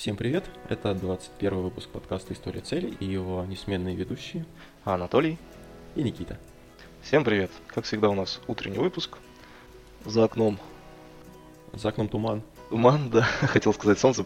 [0.00, 0.46] Всем привет!
[0.70, 4.46] Это 21 выпуск подкаста «История целей» и его несменные ведущие
[4.82, 5.36] Анатолий
[5.94, 6.38] и Никита.
[7.02, 7.50] Всем привет!
[7.66, 9.18] Как всегда у нас утренний выпуск.
[10.06, 10.58] За окном
[11.74, 12.42] За окном туман.
[12.70, 14.24] туман, да, хотел сказать солнце.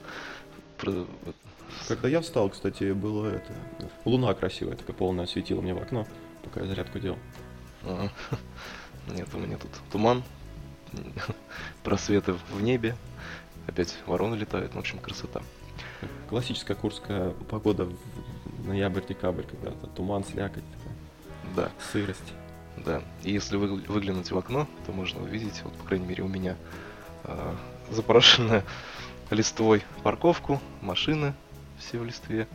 [1.89, 3.53] Когда я встал, кстати, было это...
[4.05, 6.07] Луна красивая, такая полная, светила мне в окно,
[6.45, 7.19] пока я зарядку делал.
[7.83, 8.13] Ага.
[9.09, 10.23] Нет, у меня тут туман,
[11.83, 12.95] просветы в небе,
[13.67, 15.43] опять вороны летают, ну, в общем, красота.
[16.29, 20.65] Классическая курская погода в ноябрь-декабрь, когда то туман, слякоть,
[21.55, 22.33] Да, сырость.
[22.77, 23.03] да.
[23.23, 26.57] И если вы, выглянуть в окно, то можно увидеть, вот, по крайней мере, у меня
[27.25, 27.55] а,
[27.91, 28.65] запорошенная
[29.31, 31.35] листвой парковку, машины
[31.79, 32.47] все в листве,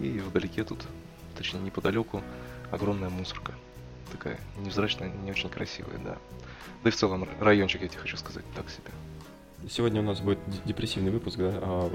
[0.00, 0.80] и вдалеке тут,
[1.36, 2.22] точнее, неподалеку,
[2.70, 3.52] огромная мусорка.
[4.12, 6.16] Такая невзрачная, не очень красивая, да.
[6.84, 8.90] Да и в целом райончик, я тебе хочу сказать, так себе.
[9.68, 11.50] Сегодня у нас будет депрессивный выпуск, да?
[11.60, 11.90] а,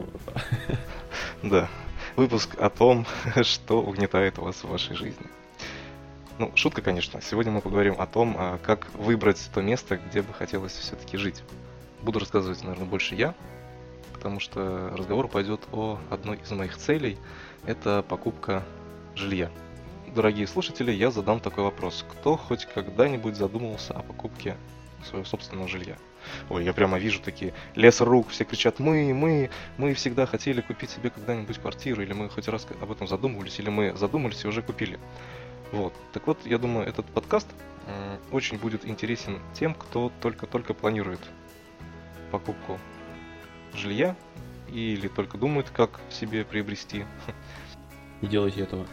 [1.44, 1.70] Да,
[2.18, 3.06] выпуск о том,
[3.44, 5.26] что угнетает вас в вашей жизни.
[6.38, 7.22] Ну, шутка, конечно.
[7.22, 11.44] Сегодня мы поговорим о том, а, как выбрать то место, где бы хотелось все-таки жить.
[12.02, 13.36] Буду рассказывать, наверное, больше я,
[14.12, 17.18] потому что разговор пойдет о одной из моих целей.
[17.66, 18.66] Это покупка
[19.16, 19.50] жилья.
[20.14, 22.04] Дорогие слушатели, я задам такой вопрос.
[22.12, 24.58] Кто хоть когда-нибудь задумывался о покупке
[25.06, 25.96] своего собственного жилья?
[26.50, 30.90] Ой, я прямо вижу такие лес рук, все кричат «Мы, мы, мы всегда хотели купить
[30.90, 34.62] себе когда-нибудь квартиру, или мы хоть раз об этом задумывались, или мы задумались и уже
[34.62, 35.00] купили».
[35.72, 35.94] Вот.
[36.14, 37.48] Так вот, я думаю, этот подкаст
[38.32, 41.20] очень будет интересен тем, кто только-только планирует
[42.32, 42.80] покупку
[43.74, 44.16] жилья
[44.70, 47.06] или только думает, как себе приобрести.
[48.22, 48.86] Не делайте этого.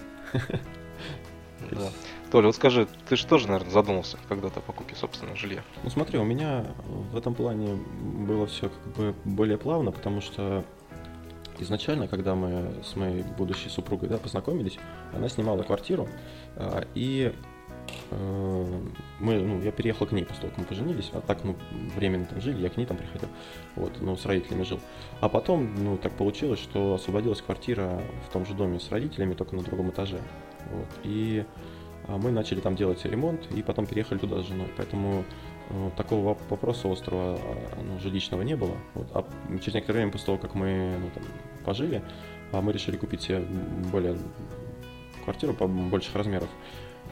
[1.70, 1.90] Да.
[2.30, 5.62] Толя, вот скажи, ты же тоже, наверное, задумался когда-то о покупке собственного жилья.
[5.82, 6.66] Ну смотри, у меня
[7.12, 10.64] в этом плане было все как бы более плавно, потому что
[11.58, 14.78] изначально, когда мы с моей будущей супругой да, познакомились,
[15.14, 16.08] она снимала квартиру,
[16.56, 17.32] а, и
[18.10, 18.80] э,
[19.20, 21.56] мы, ну, я переехал к ней после того, как мы поженились, а так, ну,
[21.96, 23.28] временно там жили, я к ней там приходил,
[23.76, 24.80] вот, ну, с родителями жил.
[25.20, 29.56] А потом, ну, так получилось, что освободилась квартира в том же доме с родителями, только
[29.56, 30.20] на другом этаже,
[30.70, 31.44] вот, и
[32.08, 35.24] а, мы начали там делать ремонт, и потом переехали туда с женой, поэтому
[35.68, 38.76] э, такого воп- вопроса острого а, ну, жилищного не было.
[38.94, 39.08] Вот.
[39.14, 39.24] А
[39.60, 41.22] через некоторое время после того, как мы ну, там,
[41.64, 42.02] пожили,
[42.52, 43.44] а, мы решили купить себе
[43.92, 44.16] более
[45.24, 46.48] квартиру по больших размеров.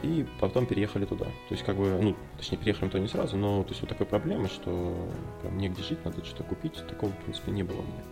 [0.03, 1.25] И потом переехали туда.
[1.25, 4.05] То есть, как бы, ну, точнее, переехали туда не сразу, но то есть вот такой
[4.05, 4.95] проблемы, что
[5.41, 8.03] прям негде жить, надо что-то купить, такого, в принципе, не было у меня.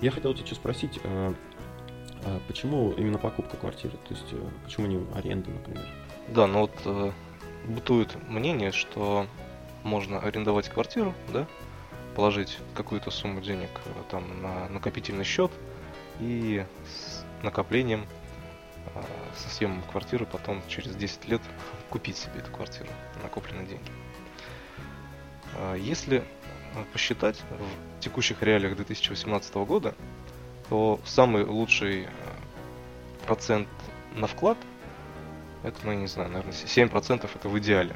[0.00, 1.34] Я хотел тебя спросить, а
[2.48, 3.96] почему именно покупка квартиры?
[4.08, 5.86] То есть, э, почему не аренда, например?
[6.28, 7.12] Да, ну вот э,
[7.66, 9.26] бытует мнение, что
[9.82, 11.46] можно арендовать квартиру, да,
[12.14, 15.50] положить какую-то сумму денег э, там на накопительный счет
[16.20, 18.06] и с накоплением
[18.94, 19.02] э,
[19.36, 21.42] со съемом квартиры потом через 10 лет
[21.90, 23.90] купить себе эту квартиру на накопленные деньги.
[25.56, 26.24] Э, Если
[26.92, 29.94] посчитать в текущих реалиях 2018 года,
[30.70, 32.06] то самый лучший э,
[33.26, 33.68] процент
[34.14, 34.56] на вклад
[35.62, 37.94] это, ну, я не знаю, наверное, 7% это в идеале.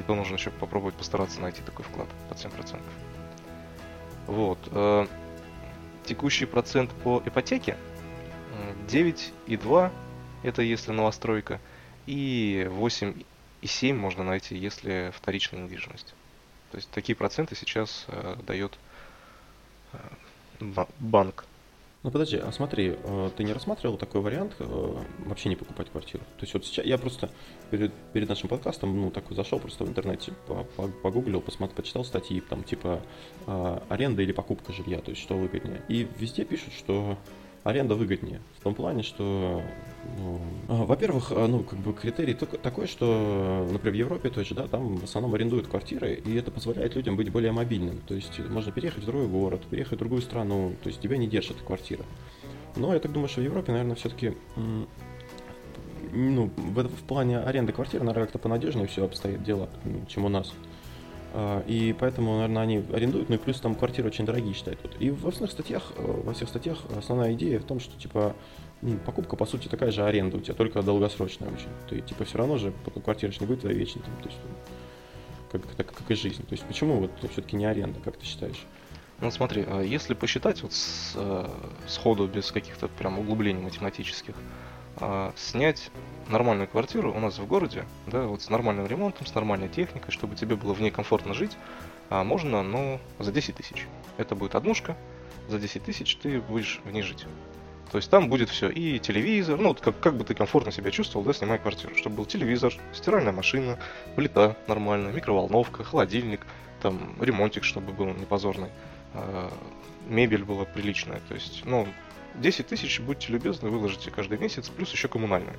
[0.00, 2.80] И то нужно еще попробовать постараться найти такой вклад под 7%.
[4.26, 4.58] Вот.
[4.72, 5.06] э,
[6.04, 7.76] Текущий процент по ипотеке
[8.52, 9.90] м, 9,2
[10.42, 11.60] это если новостройка,
[12.06, 16.14] и 8,7 можно найти, если вторичная недвижимость.
[16.70, 18.76] То есть такие проценты сейчас э, дает
[19.92, 19.98] э,
[20.60, 21.46] ба- банк.
[22.04, 26.22] Ну подожди, а смотри, э, ты не рассматривал такой вариант э, вообще не покупать квартиру?
[26.36, 27.30] То есть вот сейчас я просто
[27.70, 32.04] перед, перед нашим подкастом, ну, такой зашел просто в интернете, по- по- погуглил, посмотрел, почитал
[32.04, 33.00] статьи, там, типа,
[33.46, 35.80] э, аренда или покупка жилья, то есть что выгоднее.
[35.88, 37.16] И везде пишут, что
[37.62, 38.42] аренда выгоднее.
[38.58, 39.62] В том плане, что,
[40.68, 45.04] во-первых, а, ну, как бы критерий такой, что, например, в Европе же, да, там в
[45.04, 48.00] основном арендуют квартиры, и это позволяет людям быть более мобильным.
[48.06, 51.26] То есть можно переехать в другой город, переехать в другую страну, то есть тебя не
[51.26, 52.04] держит квартира.
[52.76, 54.34] Но я так думаю, что в Европе, наверное, все-таки
[56.12, 59.68] ну, в, в плане аренды квартиры, наверное, как-то понадежнее все обстоит дело,
[60.08, 60.52] чем у нас.
[61.32, 64.78] А, И поэтому, наверное, они арендуют, ну и плюс там квартиры очень дорогие считают.
[65.00, 68.34] И во всех статьях, э, во всех статьях основная идея в том, что типа
[69.04, 71.68] покупка по сути такая же аренда у тебя, только долгосрочная очень.
[71.88, 75.58] Ты типа все равно же потом квартира не будет твоей вечной, там, то есть ну,
[75.60, 76.42] как, так, как и жизнь.
[76.42, 78.64] То есть почему вот все-таки не аренда, как ты считаешь?
[79.20, 81.48] Ну смотри, а если посчитать вот с, э,
[81.86, 84.34] сходу, без каких-то прям углублений математических,
[84.96, 85.90] а, снять
[86.28, 90.36] нормальную квартиру у нас в городе, да, вот с нормальным ремонтом, с нормальной техникой, чтобы
[90.36, 91.56] тебе было в ней комфортно жить,
[92.10, 93.86] а можно, ну, за 10 тысяч.
[94.18, 94.96] Это будет однушка,
[95.48, 97.26] за 10 тысяч ты будешь в ней жить.
[97.94, 100.90] То есть там будет все, и телевизор, ну, вот как, как бы ты комфортно себя
[100.90, 103.78] чувствовал, да, снимая квартиру, чтобы был телевизор, стиральная машина,
[104.16, 106.40] плита нормальная, микроволновка, холодильник,
[106.82, 108.70] там, ремонтик, чтобы был не позорный,
[109.12, 109.48] а,
[110.08, 111.86] мебель была приличная, то есть, ну,
[112.34, 115.54] 10 тысяч, будьте любезны, выложите каждый месяц, плюс еще коммунальные.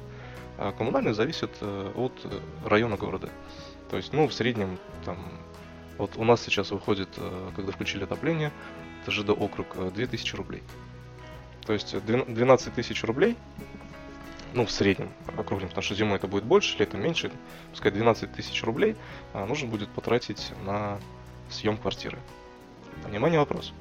[0.58, 3.30] А коммунальные зависят э, от э, района города.
[3.90, 5.18] То есть, ну, в среднем, там,
[5.98, 8.52] вот у нас сейчас выходит, э, когда включили отопление,
[9.04, 10.64] это ЖД округ, 2000 рублей.
[11.66, 13.36] То есть 12 тысяч рублей,
[14.54, 17.32] ну, в среднем, округлим, потому что зимой это будет больше, летом меньше,
[17.72, 18.96] пускай 12 тысяч рублей
[19.34, 21.00] а, нужно будет потратить на
[21.50, 22.20] съем квартиры.
[23.04, 23.74] Внимание, вопрос.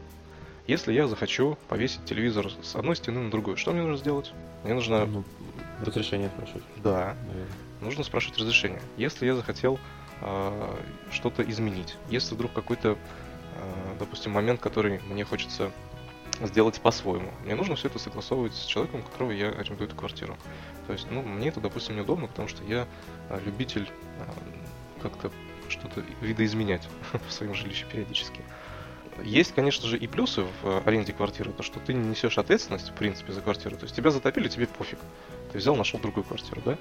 [0.67, 4.33] Если я захочу повесить телевизор с одной стены на другую, что мне нужно сделать?
[4.65, 5.05] Мне нужно...
[5.05, 5.25] Ну,
[5.81, 6.65] разрешение спрашивать.
[6.83, 7.15] Да.
[7.27, 7.47] Наверное.
[7.81, 8.81] Нужно спрашивать разрешение.
[8.97, 9.79] Если я захотел
[10.23, 10.77] э,
[11.13, 12.97] что-то изменить, если вдруг какой-то,
[13.57, 15.71] э, допустим, момент, который мне хочется
[16.43, 17.31] сделать по-своему.
[17.45, 20.37] Мне нужно все это согласовывать с человеком, у которого я арендую эту квартиру.
[20.87, 22.87] То есть, ну, мне это, допустим, неудобно, потому что я
[23.29, 23.89] а, любитель
[24.21, 24.35] а,
[25.03, 25.31] как-то
[25.69, 26.89] что-то видоизменять
[27.29, 28.43] в своем жилище периодически.
[29.23, 32.91] Есть, конечно же, и плюсы в а, аренде квартиры, то что ты не несешь ответственность,
[32.91, 33.77] в принципе, за квартиру.
[33.77, 34.99] То есть тебя затопили, тебе пофиг.
[35.53, 36.77] Ты взял, нашел другую квартиру, да?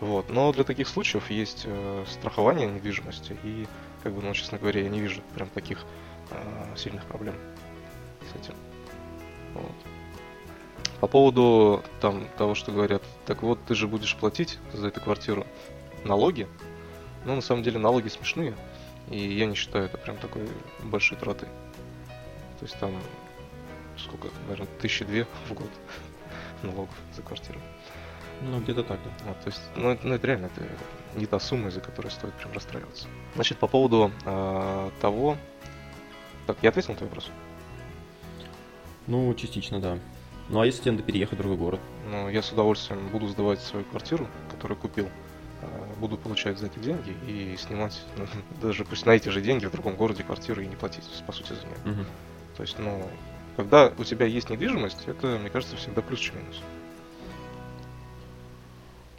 [0.00, 0.30] Вот.
[0.30, 3.66] Но для таких случаев есть э, страхование недвижимости, и,
[4.02, 5.84] как бы, ну, честно говоря, я не вижу прям таких
[6.30, 7.34] э, сильных проблем
[8.32, 8.54] с этим.
[9.54, 9.72] Вот.
[11.00, 15.46] По поводу там, того, что говорят, так вот, ты же будешь платить за эту квартиру
[16.04, 16.48] налоги.
[17.24, 18.54] Ну, на самом деле, налоги смешные.
[19.10, 20.48] И я не считаю это прям такой
[20.82, 21.48] большой тратой.
[22.58, 22.92] То есть там,
[23.98, 25.68] сколько, наверное, тысячи две в год
[26.62, 27.60] налогов за квартиру.
[28.42, 29.10] Ну, где-то так, да.
[29.26, 30.66] Вот, то есть, ну, это, ну, это реально это
[31.14, 33.06] не та сумма, из-за которой стоит прям расстраиваться.
[33.34, 35.36] Значит, по поводу э, того...
[36.46, 37.30] Так, я ответил на твой вопрос?
[39.06, 39.98] Ну, частично, да.
[40.48, 41.80] Ну, а если тебе надо переехать в другой город?
[42.10, 45.08] Ну, я с удовольствием буду сдавать свою квартиру, которую купил.
[45.62, 48.26] А, буду получать за эти деньги и снимать, ну,
[48.60, 51.52] даже пусть на эти же деньги в другом городе квартиру и не платить, по сути,
[51.54, 51.96] за нее.
[51.96, 52.04] Угу.
[52.56, 53.08] То есть, ну,
[53.56, 56.60] когда у тебя есть недвижимость, это, мне кажется, всегда плюс, чем минус.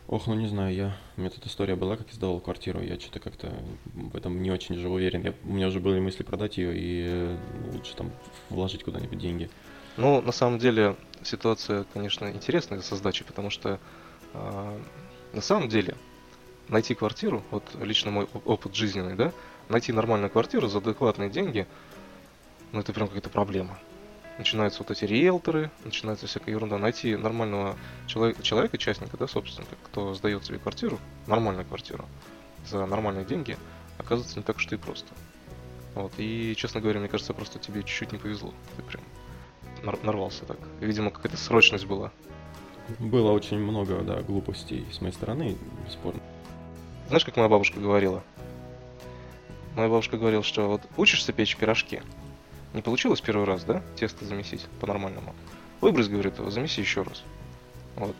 [0.08, 0.98] Ох, ну не знаю, я...
[1.18, 3.52] У меня тут история была, как я сдавал квартиру, я что-то как-то
[3.96, 5.24] в этом не очень же уверен.
[5.24, 5.34] Я...
[5.44, 7.38] У меня уже были мысли продать ее и э,
[7.74, 8.12] лучше там
[8.52, 9.50] вложить куда-нибудь деньги.
[9.98, 13.80] Ну, на самом деле, ситуация, конечно, интересная со сдачей, потому что
[14.34, 14.80] э,
[15.34, 15.96] на самом деле
[16.68, 19.32] найти квартиру, вот лично мой опыт жизненный, да,
[19.70, 21.68] найти нормальную квартиру за адекватные деньги,
[22.72, 23.80] ну это прям какая-то проблема.
[24.38, 26.78] Начинаются вот эти риэлторы, начинается всякая ерунда.
[26.78, 32.06] Найти нормального человека, человека, частника, да, собственника, кто сдает себе квартиру, нормальную квартиру,
[32.68, 33.58] за нормальные деньги,
[33.98, 35.08] оказывается не так уж и просто.
[35.94, 36.12] Вот.
[36.18, 38.54] И, честно говоря, мне кажется, просто тебе чуть-чуть не повезло.
[38.76, 39.02] Ты прям
[40.04, 40.58] нарвался так.
[40.80, 42.12] Видимо, какая-то срочность была.
[43.00, 46.22] Было очень много, да, глупостей с моей стороны, бесспорно.
[47.08, 48.24] Знаешь, как моя бабушка говорила?
[49.76, 52.02] Моя бабушка говорила, что вот учишься печь пирожки,
[52.74, 55.34] не получилось первый раз, да, тесто замесить по-нормальному?
[55.82, 57.24] Выбрось, говорит, замеси еще раз.
[57.96, 58.16] Вот.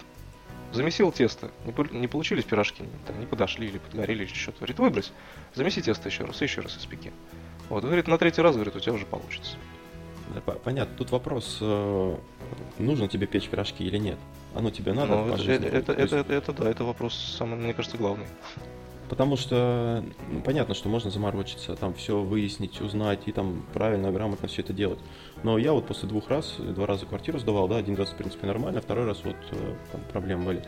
[0.72, 4.60] Замесил тесто, не, не получились пирожки, там, не подошли или подгорели или что-то.
[4.60, 5.14] Говорит, выбрось,
[5.54, 7.12] замеси тесто еще раз, еще раз испеки.
[7.70, 9.58] Вот, говорит, на третий раз, говорит, у тебя уже получится.
[10.64, 12.16] Понятно, тут вопрос, э,
[12.80, 14.18] нужно тебе печь пирожки или нет.
[14.54, 15.16] Оно тебе надо?
[15.16, 18.26] Ну, это, это, это, это, это, да, это вопрос самый, мне кажется, главный.
[19.10, 24.48] Потому что ну, понятно, что можно заморочиться, там все выяснить, узнать и там правильно, грамотно
[24.48, 25.00] все это делать.
[25.44, 28.48] Но я вот после двух раз, два раза квартиру сдавал, да, один раз в принципе
[28.48, 30.64] нормально, второй раз вот э, там проблемы были.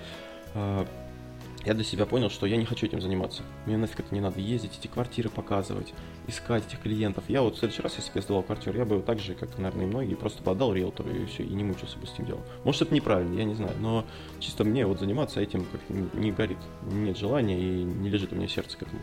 [1.68, 3.44] Я для себя понял, что я не хочу этим заниматься.
[3.66, 5.94] Мне нафиг это не надо ездить, эти квартиры показывать,
[6.26, 7.26] искать этих клиентов.
[7.28, 9.58] Я вот в следующий раз, если бы я сдавал квартиру, я бы так же, как,
[9.58, 12.42] наверное, и многие, просто подал риэлтору и все, и не мучился бы с этим делом.
[12.64, 14.06] Может, это неправильно, я не знаю, но
[14.40, 16.58] чисто мне вот заниматься этим как не горит.
[16.90, 19.02] Нет желания и не лежит у меня сердце к этому.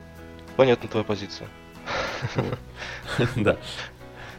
[0.57, 1.49] Понятна твоя позиция.
[3.37, 3.59] Да.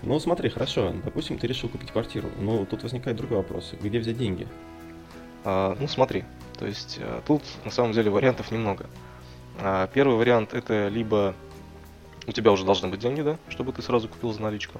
[0.02, 3.76] Ну, смотри, хорошо, допустим, ты решил купить квартиру, но тут возникает другой вопрос.
[3.80, 4.48] Где взять деньги?
[5.44, 6.24] А, ну, смотри,
[6.58, 8.88] то есть э, тут на самом деле вариантов немного.
[9.60, 11.36] А, первый вариант это либо
[12.28, 14.80] у тебя уже должны быть деньги, да, чтобы ты сразу купил за наличку.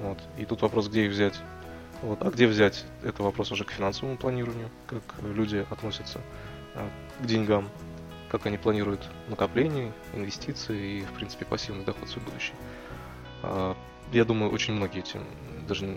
[0.00, 0.18] Вот.
[0.38, 1.40] И тут вопрос, где их взять.
[2.02, 2.22] Вот.
[2.22, 6.20] А где взять, это вопрос уже к финансовому планированию, как люди относятся
[6.74, 6.88] а,
[7.20, 7.68] к деньгам,
[8.30, 12.54] как они планируют накопление, инвестиции и, в принципе, пассивный доход в будущий.
[13.42, 13.76] А,
[14.12, 15.24] я думаю, очень многие этим
[15.68, 15.96] даже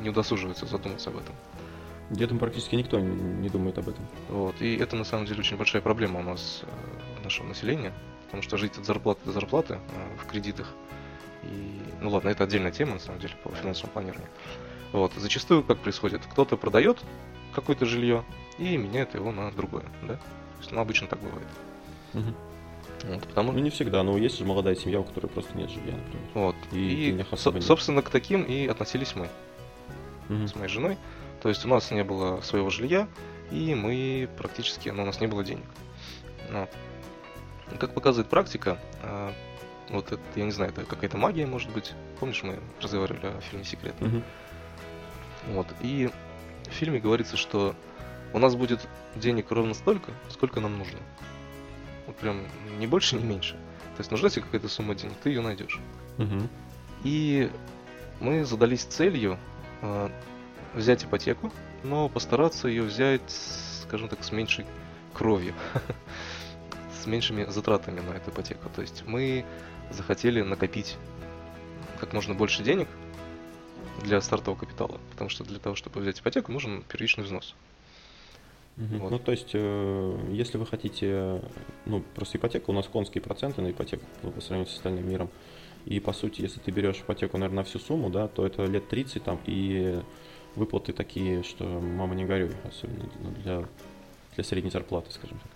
[0.00, 1.34] не удосуживаются задуматься об этом.
[2.10, 4.06] Где-то практически никто не думает об этом.
[4.28, 4.60] Вот.
[4.62, 7.92] И это на самом деле очень большая проблема у нас, э, нашего населения,
[8.26, 10.72] потому что жить от зарплаты до зарплаты э, в кредитах.
[11.42, 14.28] И, ну ладно, это отдельная тема, на самом деле, по финансовому планированию.
[14.92, 16.22] Вот, зачастую как происходит?
[16.30, 16.98] Кто-то продает
[17.54, 18.24] какое-то жилье
[18.58, 20.14] и меняет его на другое, да?
[20.14, 20.20] То
[20.60, 21.48] есть, ну, обычно так бывает.
[22.12, 22.34] Мгм.
[23.04, 25.92] Вот, потому Ну, не всегда, но есть же молодая семья, у которой просто нет жилья,
[25.96, 26.28] например.
[26.34, 26.56] вот.
[26.72, 27.64] И И, денег со- нет.
[27.64, 29.28] собственно, к таким и относились мы
[30.28, 30.46] Мгм.
[30.48, 30.96] с моей женой.
[31.42, 33.08] То есть у нас не было своего жилья,
[33.50, 35.66] и мы практически, ну, у нас не было денег.
[36.50, 36.70] Вот.
[37.72, 39.32] И Как показывает практика, а,
[39.88, 41.94] вот это, я не знаю, это какая-то магия, может быть.
[42.18, 43.94] Помнишь, мы разговаривали о фильме «Секрет»?
[44.00, 44.22] Мгм.
[45.48, 45.66] Вот.
[45.80, 46.10] И
[46.64, 47.74] в фильме говорится, что
[48.32, 50.98] у нас будет денег ровно столько, сколько нам нужно.
[52.06, 52.42] Вот прям
[52.78, 53.54] не больше, не меньше.
[53.96, 55.80] То есть нужна тебе какая-то сумма денег, ты ее найдешь.
[56.18, 56.48] Мгм.
[57.04, 57.50] И
[58.20, 59.38] мы задались целью
[59.82, 60.10] э,
[60.76, 61.52] взять ипотеку,
[61.82, 63.22] но постараться ее взять,
[63.82, 64.66] скажем так, с меньшей
[65.12, 65.54] кровью,
[67.02, 68.68] с меньшими затратами на эту ипотеку.
[68.74, 69.44] То есть мы
[69.90, 70.96] захотели накопить
[71.98, 72.88] как можно больше денег
[74.02, 77.54] для стартового капитала, потому что для того, чтобы взять ипотеку, нужен первичный взнос.
[78.76, 78.98] Мгм.
[78.98, 79.10] Вот.
[79.10, 81.40] Ну, то есть, э, если вы хотите,
[81.86, 85.30] ну, просто ипотека, у нас конские проценты на ипотеку по сравнению с остальным миром.
[85.86, 88.88] И, по сути, если ты берешь ипотеку, наверное, на всю сумму, да, то это лет
[88.88, 90.02] 30 там, и
[90.56, 93.08] выплаты такие, что мама не горюй, особенно
[93.42, 93.64] для,
[94.34, 95.50] для средней зарплаты, скажем так.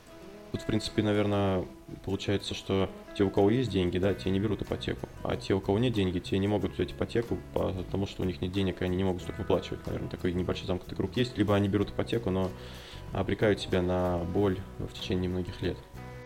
[0.52, 1.64] Тут, в принципе, наверное,
[2.04, 5.61] получается, что те, у кого есть деньги, да, те не берут ипотеку, а те, у
[5.61, 8.85] кого нет деньги, те не могут взять ипотеку, потому что у них нет денег, и
[8.85, 9.87] они не могут столько выплачивать.
[9.87, 11.38] Наверное, такой небольшой замкнутый круг есть.
[11.38, 12.50] Либо они берут ипотеку, но
[13.12, 15.76] обрекают себя на боль в течение многих лет.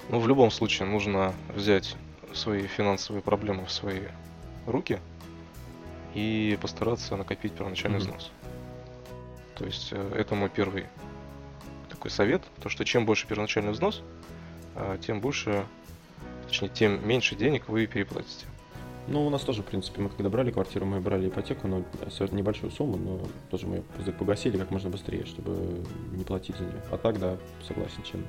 [0.09, 1.95] Ну, в любом случае, нужно взять
[2.33, 4.01] свои финансовые проблемы в свои
[4.67, 5.01] руки
[6.15, 8.07] и постараться накопить первоначальный Мгм.
[8.07, 8.31] взнос.
[9.57, 10.87] То есть э, это мой первый
[11.89, 14.03] такой совет, то что чем больше первоначальный взнос,
[14.75, 15.65] а, тем больше,
[16.47, 18.47] точнее, тем меньше денег вы переплатите.
[19.07, 22.39] Ну, у нас тоже, в принципе, мы когда брали квартиру, мы брали ипотеку, но совершенно
[22.39, 23.21] небольшую сумму, но
[23.51, 26.83] тоже мы ее погасили как можно быстрее, чтобы не платить за нее.
[26.91, 28.27] А так, да, согласен, чем.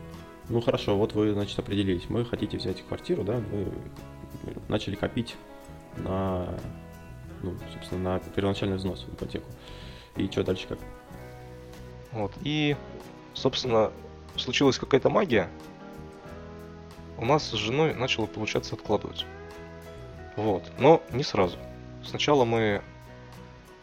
[0.49, 2.09] Ну хорошо, вот вы, значит, определились.
[2.09, 3.71] Мы хотите взять квартиру, да, вы
[4.67, 5.35] начали копить
[5.97, 6.59] на,
[7.41, 9.47] ну, собственно, на первоначальный взнос в ипотеку.
[10.17, 10.79] И что дальше как?
[12.15, 12.31] Вот.
[12.43, 12.75] И,
[13.33, 13.91] собственно,
[14.37, 15.49] случилась какая-то магия.
[17.17, 19.25] У нас с женой начало получаться откладывать.
[20.37, 20.63] Вот.
[20.79, 21.57] Но не сразу.
[22.03, 22.81] Сначала мы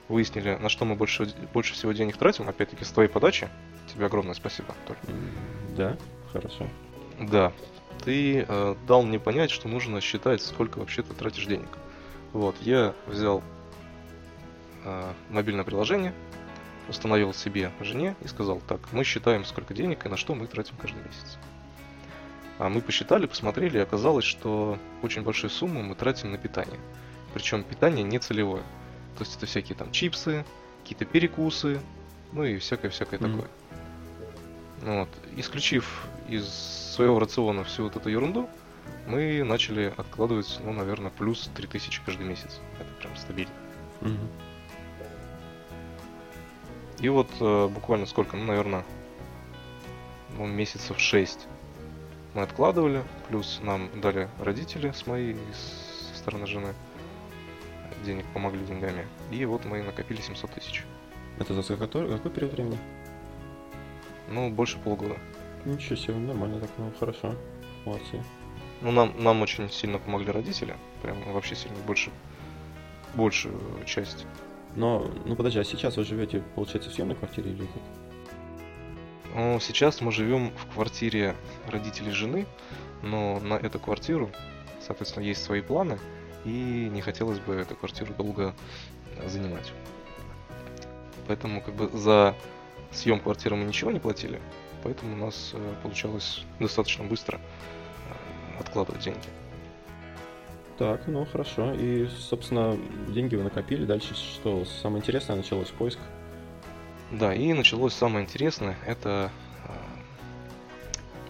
[0.09, 2.49] выяснили, на что мы больше, больше всего денег тратим.
[2.49, 3.49] Опять-таки, с твоей подачи.
[3.93, 4.97] Тебе огромное спасибо, Толь.
[5.77, 5.97] Да,
[6.33, 6.67] хорошо.
[7.21, 7.53] Да.
[8.03, 11.69] Ты э, дал мне понять, что нужно считать, сколько вообще ты тратишь денег.
[12.33, 12.57] Вот.
[12.63, 13.43] Я взял
[14.85, 16.15] э, мобильное приложение,
[16.93, 20.77] установил себе жене и сказал, так, мы считаем, сколько денег и на что мы тратим
[20.77, 21.39] каждый месяц.
[22.59, 26.79] А мы посчитали, посмотрели, и оказалось, что очень большую сумму мы тратим на питание.
[27.35, 28.63] Причем питание не целевое.
[29.19, 30.45] То есть это всякие там чипсы,
[30.83, 31.81] какие-то перекусы,
[32.33, 33.31] ну и всякое-всякое Мгм.
[33.31, 33.51] такое.
[34.83, 35.09] Вот.
[35.37, 36.47] Исключив из
[36.95, 38.49] своего рациона всю вот эту ерунду,
[39.07, 42.61] мы начали откладывать, ну, наверное, плюс 3000 каждый месяц.
[42.79, 43.53] Это прям стабильно.
[44.01, 44.29] Мгм.
[47.03, 48.85] И вот э, буквально сколько, ну, наверное,
[50.39, 51.47] ну, месяцев 6
[52.35, 56.75] мы откладывали, плюс нам дали родители с моей со стороны жены
[58.05, 59.07] денег, помогли деньгами.
[59.31, 60.85] И вот мы накопили 700 тысяч.
[61.39, 62.79] Это за какой, какой период времени?
[64.29, 65.17] Ну, больше полгода.
[65.65, 67.35] Ничего себе, нормально так, ну хорошо.
[67.85, 68.23] Молодцы.
[68.81, 70.77] Ну, нам, нам очень сильно помогли родители.
[71.03, 72.11] Прям вообще сильно больше,
[73.15, 74.25] большую часть.
[74.75, 77.83] Но, ну подожди, а сейчас вы живете, получается, в съемной квартире или как?
[79.35, 81.35] Ну, сейчас мы живем в квартире
[81.69, 82.47] родителей жены,
[83.03, 84.31] но на эту квартиру,
[84.87, 85.99] соответственно, есть свои планы,
[86.45, 88.55] и не хотелось бы эту квартиру долго
[89.27, 89.73] занимать.
[91.27, 92.35] Поэтому как бы за
[92.91, 94.41] съем квартиры мы ничего не платили,
[94.83, 99.29] поэтому у нас э, получалось достаточно быстро э, откладывать деньги.
[100.83, 101.73] Так, ну хорошо.
[101.75, 103.85] И, собственно, деньги вы накопили.
[103.85, 104.65] Дальше что?
[104.65, 106.01] Самое интересное началось поиск.
[107.13, 109.31] Да, и началось самое интересное, это...
[109.69, 109.71] э,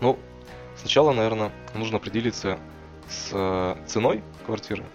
[0.00, 0.18] Ну,
[0.76, 2.58] сначала, наверное, нужно определиться
[3.10, 4.86] с э, ценой квартиры,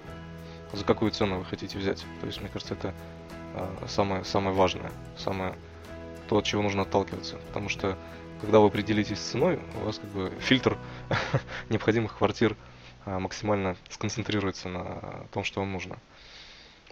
[0.74, 2.04] за какую цену вы хотите взять.
[2.20, 2.96] То есть, мне кажется, это
[3.54, 5.54] э, самое, самое важное, самое
[6.28, 7.36] то, от чего нужно отталкиваться.
[7.50, 7.96] Потому что,
[8.42, 10.80] когда вы определитесь с ценой, у вас как бы фильтр
[11.70, 12.58] необходимых квартир
[13.08, 15.98] максимально сконцентрируется на том, что вам нужно.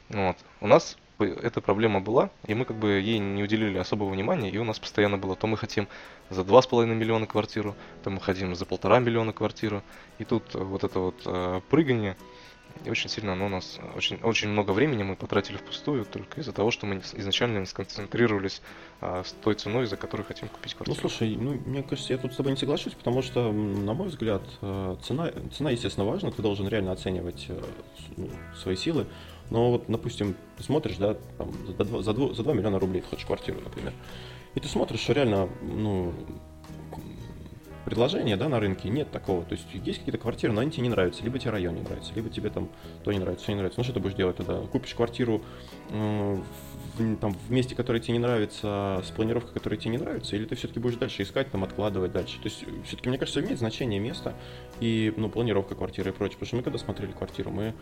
[0.09, 0.37] Вот.
[0.61, 4.57] У нас эта проблема была, и мы как бы ей не уделили особого внимания, и
[4.57, 5.87] у нас постоянно было, то мы хотим
[6.29, 9.81] за 2,5 миллиона квартиру, то мы хотим за полтора миллиона квартиру,
[10.17, 12.17] и тут вот это вот э, прыгание
[12.83, 16.51] И очень сильно оно у нас, очень, очень много времени мы потратили впустую только из-за
[16.51, 18.61] того, что мы изначально не сконцентрировались
[19.01, 21.09] а, с той ценой, за которую хотим купить Ну, квартиру.
[21.09, 24.43] слушай, ну, мне кажется, я тут с тобой не соглашусь, потому что, на мой взгляд,
[24.61, 27.59] э, цена, цена, естественно, важна, ты должен реально оценивать э,
[28.17, 28.29] ну,
[28.61, 29.07] свои силы.
[29.49, 33.01] Но вот, допустим, ты смотришь, да, там, за, два, за, дво- за 2 миллиона рублей
[33.01, 33.93] ты хочешь квартиру, например,
[34.53, 36.13] и ты смотришь, что реально, ну,
[37.85, 39.43] предложения, да, на рынке нет такого.
[39.45, 41.23] То есть есть какие-то квартиры, но они тебе не нравятся.
[41.23, 42.69] Либо тебе район не нравится, либо тебе там
[43.03, 43.79] то не нравится, все не нравится.
[43.79, 44.59] Ну что ты будешь делать тогда?
[44.61, 45.41] Купишь квартиру
[45.91, 46.37] э,
[46.97, 50.45] в, там, в месте, которое тебе не нравится, с планировкой, которая тебе не нравится, или
[50.45, 52.37] ты все-таки будешь дальше искать, там, откладывать дальше.
[52.37, 54.33] То есть все-таки, мне кажется, имеет значение место
[54.79, 56.37] и, ну, планировка квартиры и прочее.
[56.37, 57.73] Потому что мы когда смотрели квартиру, мы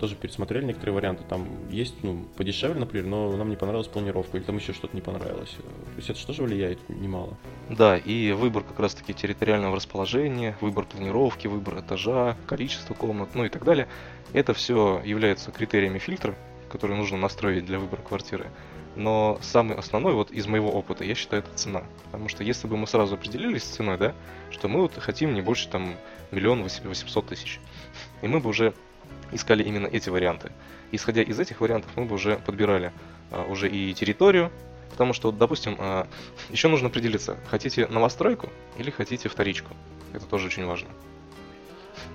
[0.00, 1.24] тоже пересмотрели некоторые варианты.
[1.28, 5.02] Там есть, ну, подешевле, например, но нам не понравилась планировка, или там еще что-то не
[5.02, 5.50] понравилось.
[5.50, 7.36] То есть это что же влияет немало.
[7.70, 13.48] Да, и выбор как раз-таки территориального расположения, выбор планировки, выбор этажа, количество комнат, ну и
[13.48, 13.88] так далее.
[14.32, 16.34] Это все является критериями фильтра,
[16.70, 18.50] которые нужно настроить для выбора квартиры.
[18.96, 21.84] Но самый основной, вот из моего опыта, я считаю, это цена.
[22.06, 24.12] Потому что если бы мы сразу определились с ценой, да,
[24.50, 25.94] что мы вот хотим не больше там
[26.32, 27.60] миллион восемьсот тысяч,
[28.22, 28.74] и мы бы уже
[29.32, 30.52] искали именно эти варианты.
[30.92, 32.92] Исходя из этих вариантов, мы бы уже подбирали
[33.30, 34.50] а, уже и территорию,
[34.90, 36.06] потому что, допустим, а,
[36.50, 39.74] еще нужно определиться, хотите новостройку или хотите вторичку.
[40.12, 40.88] Это тоже очень важно.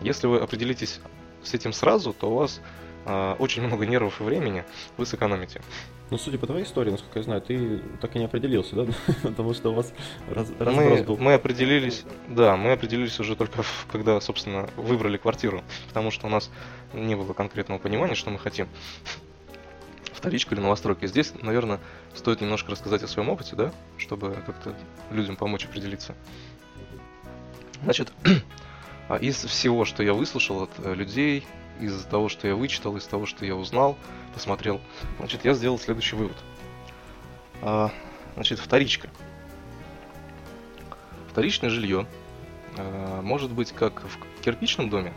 [0.02, 1.00] Если вы определитесь
[1.44, 2.62] с этим сразу, то у вас
[3.06, 4.64] а, очень много нервов и времени
[4.98, 5.62] вы сэкономите.
[6.10, 8.86] Но судя по твоей истории, насколько я знаю, ты так и не определился, да?
[9.24, 9.94] Потому что у вас
[10.30, 11.18] раз, Мы, разброс был.
[11.18, 16.52] мы определились, да, мы определились уже только когда, собственно, выбрали квартиру, потому что у нас
[16.94, 18.68] не было конкретного понимания, что мы хотим.
[20.14, 21.06] Вторичку или новостройку.
[21.06, 21.80] Здесь, наверное,
[22.16, 24.76] стоит немножко рассказать о своем опыте, да, чтобы как-то
[25.12, 26.16] людям помочь определиться.
[27.84, 28.14] Значит,
[29.10, 31.46] а из всего, что я выслушал от э, людей,
[31.82, 33.98] из того, что я вычитал, из того, что я узнал,
[34.34, 34.80] посмотрел,
[35.18, 36.38] значит, я сделал следующий вывод.
[37.62, 37.92] А,
[38.36, 39.10] Значит, вторичка.
[41.30, 42.06] Вторичное жилье
[42.78, 45.14] э, может быть как в кирпичном доме,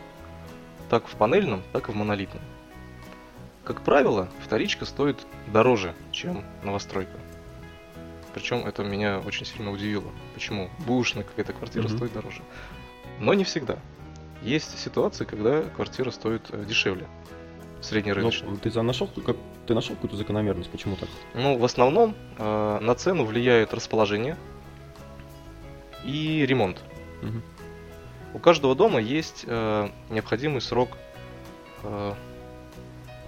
[0.89, 2.41] так в панельном, так и в монолитном.
[3.63, 7.17] Как правило, вторичка стоит дороже, чем новостройка.
[8.33, 10.09] Причем это меня очень сильно удивило.
[10.33, 11.97] Почему бушная какая-то квартира Мгм.
[11.97, 12.41] стоит дороже.
[13.19, 13.79] Но не всегда.
[14.41, 17.07] Есть ситуации, когда квартира стоит э, дешевле.
[17.81, 18.49] Среднерыночной.
[18.49, 21.09] Ну, ты нашел, как, ты нашел какую-то закономерность, почему так?
[21.33, 24.37] Ну, в основном э, на цену влияет расположение
[26.03, 26.81] и ремонт.
[27.21, 27.43] Мгм.
[28.33, 30.89] У каждого дома есть э, необходимый срок
[31.83, 32.13] э,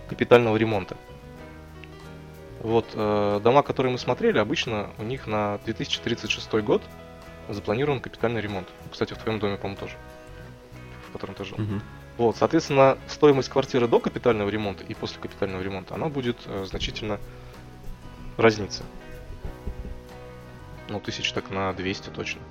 [0.07, 0.97] капитального ремонта.
[2.61, 6.81] Вот э, дома, которые мы смотрели, обычно у них на 2036 год
[7.47, 8.67] запланирован капитальный ремонт.
[8.91, 9.95] Кстати, в твоем доме, по-моему, тоже.
[11.07, 11.57] В котором ты жил.
[11.57, 11.81] Мгм.
[12.17, 17.17] Вот, соответственно, стоимость квартиры до капитального ремонта и после капитального ремонта, она будет э, значительно
[18.35, 18.83] разниться.
[20.89, 22.41] Ну, тысяч так на 200 точно.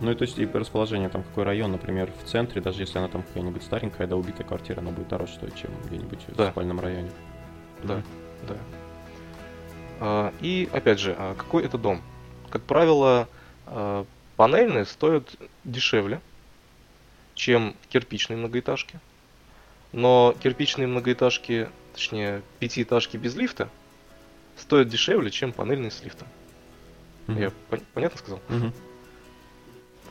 [0.00, 2.98] Ну и то есть и по расположению, там какой район, например, в центре, даже если
[2.98, 6.48] она там какая-нибудь старенькая, да, убитая квартира, она будет дороже стоить, чем где-нибудь Да.
[6.48, 7.10] в спальном районе.
[7.82, 8.02] Да,
[8.48, 8.56] да.
[10.00, 12.00] А, И опять же, а какой это дом?
[12.50, 13.28] Как правило,
[13.66, 16.20] а, панельные стоят дешевле,
[17.34, 18.98] чем кирпичные многоэтажки.
[19.92, 23.68] Но кирпичные многоэтажки, точнее пятиэтажки без лифта,
[24.56, 26.28] стоят дешевле, чем панельные с лифтом.
[27.26, 27.38] Мгм.
[27.40, 28.40] Я пон- понятно сказал?
[28.48, 28.72] Мгм.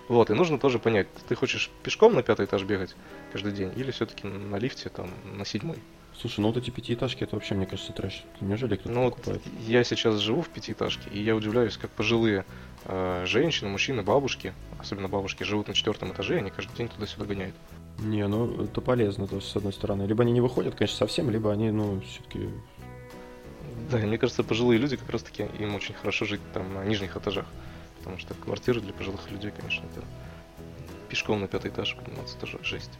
[0.07, 2.95] Вот, и нужно тоже понять, ты хочешь пешком на пятый этаж бегать
[3.31, 5.77] каждый день, или все-таки на лифте там на седьмой?
[6.17, 8.23] Слушай, ну вот эти пятиэтажки, это вообще, мне кажется, трэш.
[8.39, 9.41] Неужели кто-то Ну вот покупает?
[9.67, 12.45] я сейчас живу в пятиэтажке, и я удивляюсь, как пожилые
[12.85, 17.25] э, женщины, мужчины, бабушки, особенно бабушки, живут на четвертом этаже, и они каждый день туда-сюда
[17.25, 17.55] гоняют.
[17.99, 20.03] Не, ну это полезно, то есть, с одной стороны.
[20.03, 22.49] Либо они не выходят, конечно, совсем, либо они, ну, все-таки...
[23.91, 27.45] Да, мне кажется, пожилые люди как раз-таки им очень хорошо жить там на нижних этажах,
[28.05, 30.05] потому что квартиры для пожилых людей, конечно, это
[31.09, 32.91] пешком на пятый этаж подниматься тоже жесть.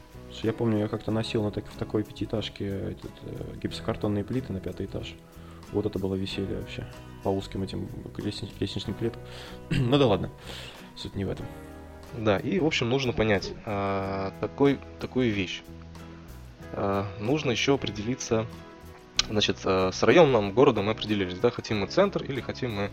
[0.42, 4.60] Я помню, я как-то носил на так, в такой пятиэтажке этот, э, гипсокартонные плиты на
[4.60, 5.14] пятый этаж.
[5.72, 6.88] Вот это было веселье вообще.
[7.22, 7.88] По узким этим
[8.18, 9.22] лестни- лестничным клеткам.
[9.70, 10.32] ну да ладно,
[10.96, 11.46] суть не в этом.
[12.18, 15.62] Да, и, в общем, нужно понять а, такой, такую вещь.
[16.74, 18.48] А, нужно еще определиться,
[19.30, 22.90] значит, а, с районом города мы определились, да, хотим мы центр или хотим мы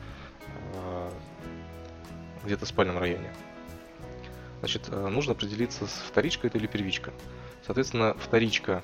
[2.44, 3.30] где-то в спальном районе.
[4.60, 7.12] Значит, а, нужно определиться, с вторичка это или первичка.
[7.64, 8.82] Соответственно, вторичка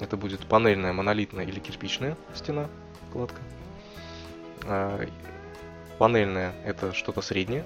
[0.00, 2.68] это будет панельная, монолитная или кирпичная стена,
[3.12, 3.40] кладка.
[4.64, 5.06] А,
[6.00, 7.62] Панельная это что-то среднее,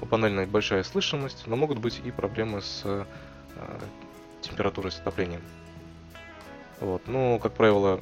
[0.00, 3.04] у панельной большая слышимость, но могут быть и проблемы с э,
[4.40, 5.42] температурой, с отоплением.
[6.80, 7.02] Вот.
[7.06, 8.00] Ну, как правило,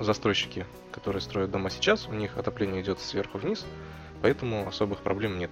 [0.00, 3.66] застройщики, которые строят дома сейчас, у них отопление идет сверху вниз,
[4.22, 5.50] поэтому особых проблем нет.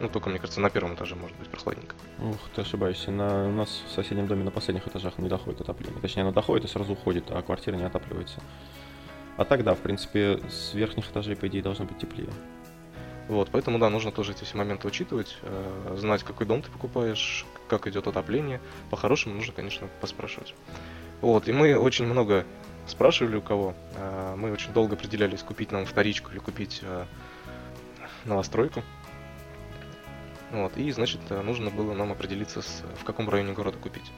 [0.00, 1.94] Ну, только, мне кажется, на первом этаже может быть прохладненько.
[2.18, 3.10] Ух, ты ошибаешься.
[3.10, 6.00] На, у нас в соседнем доме на последних этажах не доходит отопление.
[6.00, 8.40] Точнее, оно доходит и сразу уходит, а квартира не отапливается.
[9.36, 12.30] А тогда, в принципе, с верхних этажей, по идее, должно быть теплее.
[13.28, 17.44] Вот, поэтому, да, нужно тоже эти все моменты учитывать, э, знать, какой дом ты покупаешь,
[17.68, 18.60] как идет отопление.
[18.90, 20.54] По-хорошему нужно, конечно, поспрашивать.
[21.20, 22.44] Вот, и мы очень много
[22.86, 23.74] спрашивали у кого.
[23.96, 27.04] Э, мы очень долго определялись, купить нам вторичку или купить э,
[28.24, 28.82] новостройку.
[30.52, 34.10] Вот, и, значит, э, нужно было нам определиться, с, в каком районе города купить.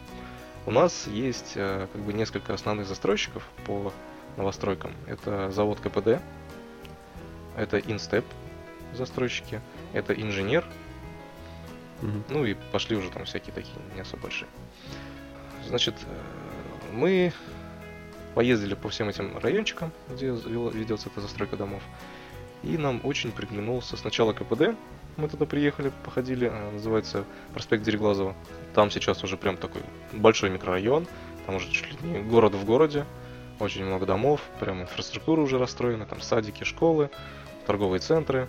[0.65, 3.93] У нас есть э, как бы несколько основных застройщиков по
[4.37, 4.95] новостройкам.
[5.07, 6.21] Это завод КПД,
[7.57, 8.25] это Инстеп
[8.95, 9.61] застройщики,
[9.93, 10.65] это инженер,
[12.01, 12.25] Мгм.
[12.31, 14.49] ну и пошли уже там всякие такие не особо большие.
[15.67, 17.33] Значит, э, мы
[18.35, 21.83] поездили по всем этим райончикам, где ведется эта застройка домов.
[22.63, 24.77] И нам очень приглянулся сначала КПД.
[25.17, 28.35] Мы туда приехали, походили, э, называется проспект Дереглазова.
[28.75, 31.07] Там сейчас уже прям такой большой микрорайон,
[31.47, 33.05] там уже чуть ли не город в городе,
[33.61, 37.11] очень много домов, прям инфраструктура уже расстроена, там садики, школы,
[37.67, 38.49] торговые центры.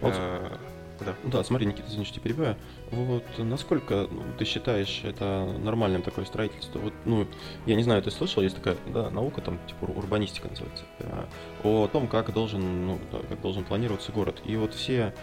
[0.00, 0.14] Вот.
[0.14, 0.56] Э,
[1.00, 1.14] да.
[1.24, 2.56] Да, смотри, Никита, извини, что перебиваю.
[2.90, 6.78] Вот насколько ну, ты считаешь это нормальным такое строительство?
[6.78, 7.26] Вот, ну,
[7.66, 11.24] я не знаю, ты слышал, есть такая да, наука, там, типа ур- урбанистика называется, э,
[11.64, 14.40] о том, как должен, ну, да, как должен планироваться город.
[14.44, 15.14] И вот все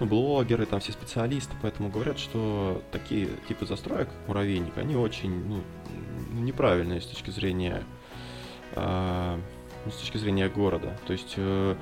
[0.00, 5.62] ну, блогеры, там все специалисты, поэтому говорят, что такие типы застроек, муравейник, они очень ну,
[6.40, 7.82] неправильные с точки зрения
[9.86, 10.96] ну, с точки зрения города.
[11.06, 11.76] То есть, э,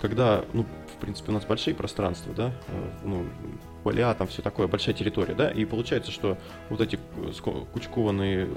[0.00, 0.64] когда, ну,
[0.96, 3.26] в принципе, у нас большие пространства, да, э, ну,
[3.84, 6.38] поля, там все такое, большая территория, да, и получается, что
[6.70, 8.48] вот эти э, ско- кучкованные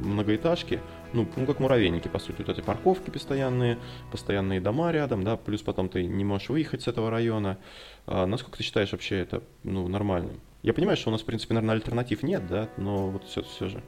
[0.00, 0.80] многоэтажки,
[1.12, 3.78] ну, ну, как муравейники, по сути, вот эти парковки постоянные,
[4.10, 7.58] постоянные дома рядом, да, плюс потом ты не можешь выехать с этого района.
[8.06, 10.40] А насколько ты считаешь вообще это, ну, нормальным?
[10.62, 13.68] Я понимаю, что у нас, в принципе, наверное, альтернатив нет, да, но вот все, все
[13.68, 13.82] же.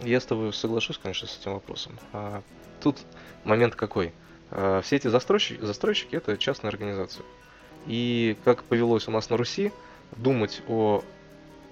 [0.00, 1.98] Я с тобой соглашусь, конечно, с этим вопросом.
[2.12, 2.42] А,
[2.82, 2.98] тут
[3.44, 4.12] момент какой?
[4.50, 7.22] А, все эти застройщики, застройщики это частные организации.
[7.86, 9.72] И как повелось у нас на Руси,
[10.16, 11.02] думать о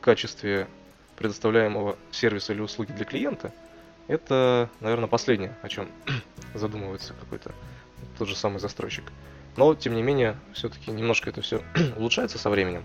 [0.00, 0.66] качестве
[1.16, 3.52] предоставляемого сервиса или услуги для клиента,
[4.10, 5.88] это, наверное, последнее, о чем
[6.54, 7.52] задумывается какой-то
[8.18, 9.04] тот же самый застройщик.
[9.56, 11.62] Но, тем не менее, все-таки немножко это все
[11.96, 12.84] улучшается со временем.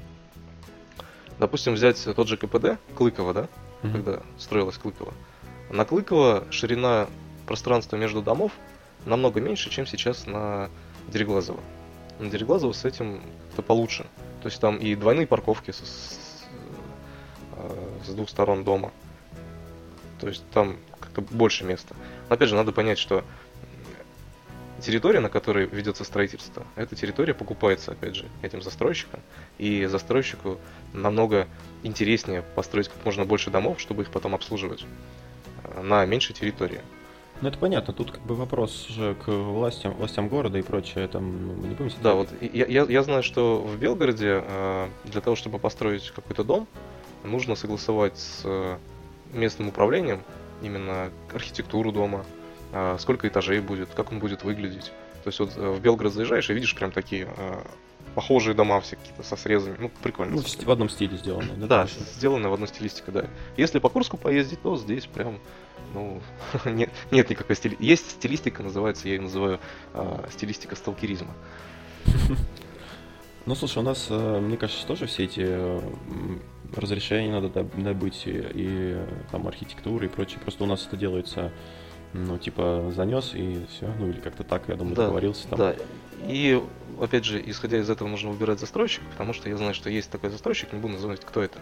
[1.39, 3.47] Допустим, взять тот же КПД, Клыкова, да,
[3.81, 3.91] Мгм.
[3.93, 5.13] когда строилась Клыкова.
[5.69, 7.07] На Клыкова ширина
[7.45, 8.51] пространства между домов
[9.05, 10.69] намного меньше, чем сейчас на
[11.07, 11.59] Дереглазово.
[12.19, 14.05] На Дереглазово с этим как-то получше.
[14.41, 16.45] То есть там и двойные парковки с, с,
[17.53, 18.91] э, с двух сторон дома.
[20.19, 20.77] То есть там
[21.15, 21.95] как-то больше места.
[22.29, 23.23] Но опять же, надо понять, что
[24.81, 29.19] территория, на которой ведется строительство, эта территория покупается, опять же, этим застройщиком.
[29.57, 30.59] И застройщику
[30.93, 31.47] намного
[31.83, 34.85] интереснее построить как можно больше домов, чтобы их потом обслуживать
[35.63, 36.81] э, на меньшей территории.
[37.41, 41.47] Ну, это понятно, тут как бы вопрос уже к властям, властям города и прочее, там,
[41.47, 45.35] ну, мы не будем Да, вот я, я знаю, что в Белгороде э, для того,
[45.35, 46.67] чтобы построить какой-то дом,
[47.23, 48.77] нужно согласовать с э,
[49.33, 50.21] местным управлением
[50.61, 52.25] именно архитектуру дома,
[52.71, 54.91] э, сколько этажей будет, как он будет выглядеть.
[55.23, 57.63] То есть вот э, в Белгород заезжаешь и видишь прям такие э,
[58.15, 59.75] похожие дома все какие-то со срезами.
[59.79, 60.35] Ну, прикольно.
[60.35, 61.67] Ну, в, одном стиле сделано, да?
[61.67, 62.05] Да, точно?
[62.05, 63.25] сделано в одной стилистике, да.
[63.57, 65.39] Если по Курску поездить, то здесь прям,
[65.93, 66.21] ну,
[66.65, 67.83] нет, нет никакой стилистики.
[67.83, 69.59] Есть стилистика, называется, я ее называю
[69.93, 71.33] а, стилистика сталкеризма.
[73.45, 75.79] Ну, слушай, у нас, э, мне кажется, тоже все эти э,
[76.75, 80.39] разрешения надо доб- добыть и, и, э, там архитектуры и прочее.
[80.39, 81.51] Просто у нас это делается,
[82.13, 85.59] ну, типа, занес и все, ну, или как-то так, я думаю, Да, договорился там.
[85.59, 85.75] Да.
[86.27, 86.59] И,
[86.99, 90.31] опять же, исходя из этого, нужно выбирать застройщика, потому что я знаю, что есть такой
[90.31, 91.59] застройщик, не буду называть, кто это.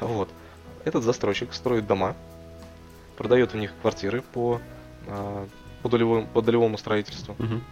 [0.00, 0.28] Вот.
[0.84, 2.16] Этот застройщик строит дома,
[3.16, 4.60] продает в них квартиры по,
[5.08, 5.46] а,
[5.82, 7.34] по, долевому, по долевому строительству.
[7.38, 7.64] Мгм.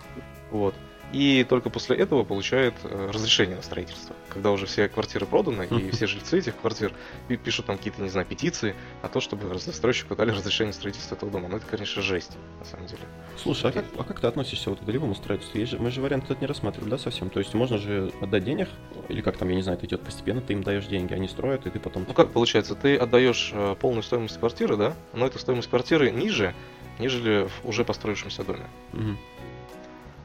[0.50, 0.74] Вот.
[1.12, 4.16] И только после этого получает э, разрешение на строительство.
[4.30, 6.92] Когда уже все квартиры проданы, и все жильцы этих квартир
[7.28, 11.14] пи- пишут там какие-то, не знаю, петиции на то, чтобы застройщику дали разрешение на строительство
[11.14, 11.48] этого дома.
[11.48, 13.02] Ну, это, конечно, жесть, на самом деле.
[13.36, 15.58] Слушай, а как, а как ты относишься вот к долевому строительству?
[15.58, 17.28] Есть же, мы же вариант этот не рассматривали, да, совсем?
[17.28, 18.68] То есть можно же отдать денег,
[19.08, 21.66] или как там, я не знаю, это идет постепенно, ты им даешь деньги, они строят,
[21.66, 22.06] и ты потом...
[22.08, 26.54] Ну, как получается, ты отдаешь э, полную стоимость квартиры, да, но эта стоимость квартиры ниже,
[26.98, 28.64] нежели в уже построившемся доме.
[28.92, 29.18] Мгм.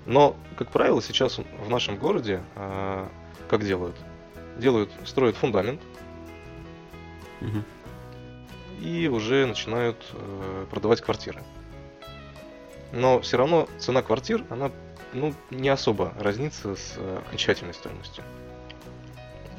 [0.07, 3.07] Но, как правило, сейчас в нашем городе э,
[3.49, 3.95] как делают?
[4.57, 5.81] Делают, строят фундамент,
[7.41, 7.63] Мгм.
[8.81, 11.43] и уже начинают э, продавать квартиры.
[12.93, 14.71] но все равно цена квартир, она
[15.13, 18.23] ну, не особо разнится с э, окончательной стоимостью.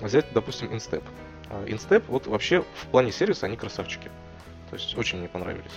[0.00, 1.04] Взять, допустим, Instep.
[1.50, 4.10] А, Instep, вот вообще в плане сервиса они красавчики.
[4.70, 5.72] То есть очень мне понравились.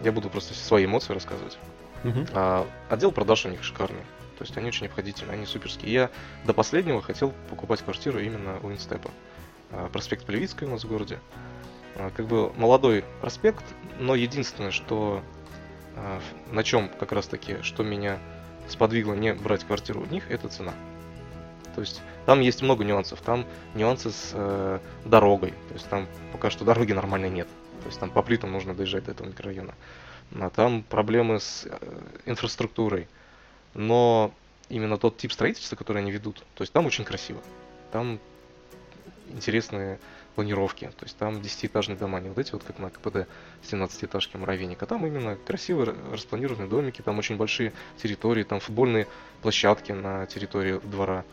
[0.00, 1.58] Я буду просто свои эмоции рассказывать.
[2.04, 2.26] Мгм.
[2.32, 4.02] А, отдел продаж у них шикарный.
[4.38, 5.92] То есть они очень обходительны, они суперские.
[5.92, 6.10] Я
[6.44, 9.10] до последнего хотел покупать квартиру именно у Инстепа.
[9.70, 11.18] А, проспект Плевицкой у нас в городе.
[11.96, 13.64] А, как бы молодой проспект,
[13.98, 15.22] но единственное, что
[15.96, 18.18] а, на чем как раз таки, что меня
[18.68, 20.72] сподвигло не брать квартиру у них, это цена.
[21.74, 23.20] То есть там есть много нюансов.
[23.20, 25.50] Там нюансы с э, дорогой.
[25.68, 27.48] То есть там пока что дороги нормальной нет.
[27.82, 29.74] То есть там по плитам нужно доезжать до этого микрорайона.
[30.40, 33.08] А там проблемы с э, инфраструктурой.
[33.74, 34.32] Но
[34.68, 37.40] именно тот тип строительства, который они ведут, то есть там очень красиво.
[37.90, 38.18] Там
[39.28, 39.98] интересные
[40.34, 40.86] планировки.
[40.96, 43.28] То есть там 10-этажные дома, не вот эти вот, как на КПД
[43.62, 44.86] 17-этажки муравейника.
[44.86, 49.06] Там именно красиво ра- распланированные домики, там очень большие территории, там футбольные
[49.42, 51.24] площадки на территории двора.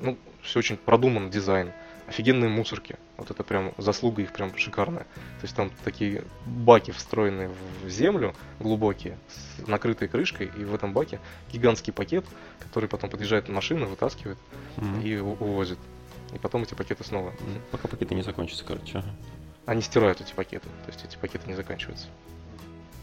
[0.00, 1.72] Ну, все очень продуман дизайн.
[2.06, 2.96] Офигенные мусорки.
[3.16, 5.04] Вот это прям заслуга их прям шикарная.
[5.04, 7.50] То есть там такие баки встроенные
[7.82, 11.20] в землю, глубокие, с накрытой крышкой, и в этом баке
[11.52, 12.24] гигантский пакет,
[12.58, 14.38] который потом подъезжает машина, вытаскивает
[14.76, 15.00] Мгм.
[15.00, 15.78] и увозит.
[16.34, 17.32] И потом эти пакеты снова.
[17.70, 18.98] Пока пакеты не закончатся, короче.
[18.98, 19.08] ага.
[19.66, 22.06] Они стирают эти пакеты, то есть эти пакеты не заканчиваются.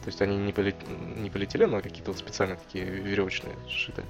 [0.04, 0.76] То есть они не, поли...
[1.16, 4.06] не полиэтилен, а какие-то вот специальные такие веревочные сшитые.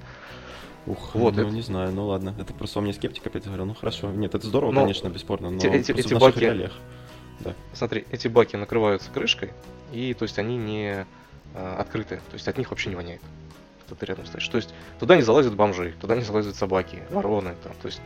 [0.86, 2.34] Ух, Вот ну это- не знаю, ну ладно.
[2.38, 3.64] Это просто у меня скептик опять говорю.
[3.66, 4.10] Ну хорошо.
[4.10, 6.72] Нет, это здорово, Но конечно, бесспорно, но эти- эти- в наших баки- реалиях.
[7.72, 9.52] Смотри, эти баки накрываются крышкой,
[9.92, 11.06] и то есть они не
[11.54, 13.20] а, открыты, то есть от них вообще не воняет.
[13.86, 14.48] Когда ты рядом стоишь.
[14.48, 18.00] То есть туда не залазят бомжи, туда не залазят собаки, вороны, там, то есть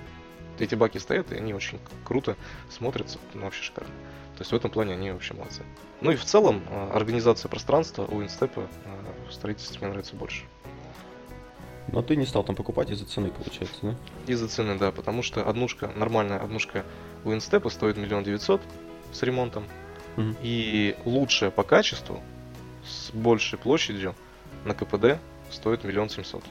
[0.59, 2.37] эти баки стоят, и они очень круто
[2.71, 3.91] смотрятся, ну, вообще шикарно.
[4.37, 5.62] То есть в этом плане они вообще молодцы.
[6.01, 10.43] Ну и в целом а, организация пространства у Инстепа а, в строительстве мне нравится больше.
[11.92, 13.94] Но ты не стал там покупать из-за цены, получается, да?
[14.27, 16.85] Из-за цены, да, потому что однушка, нормальная однушка
[17.25, 18.61] у Инстепа стоит миллион девятьсот
[19.12, 19.64] с ремонтом,
[20.16, 20.37] Мгм.
[20.42, 22.20] и лучшая по качеству
[22.85, 24.14] с большей площадью
[24.64, 25.18] на КПД
[25.51, 26.42] стоит миллион семьсот.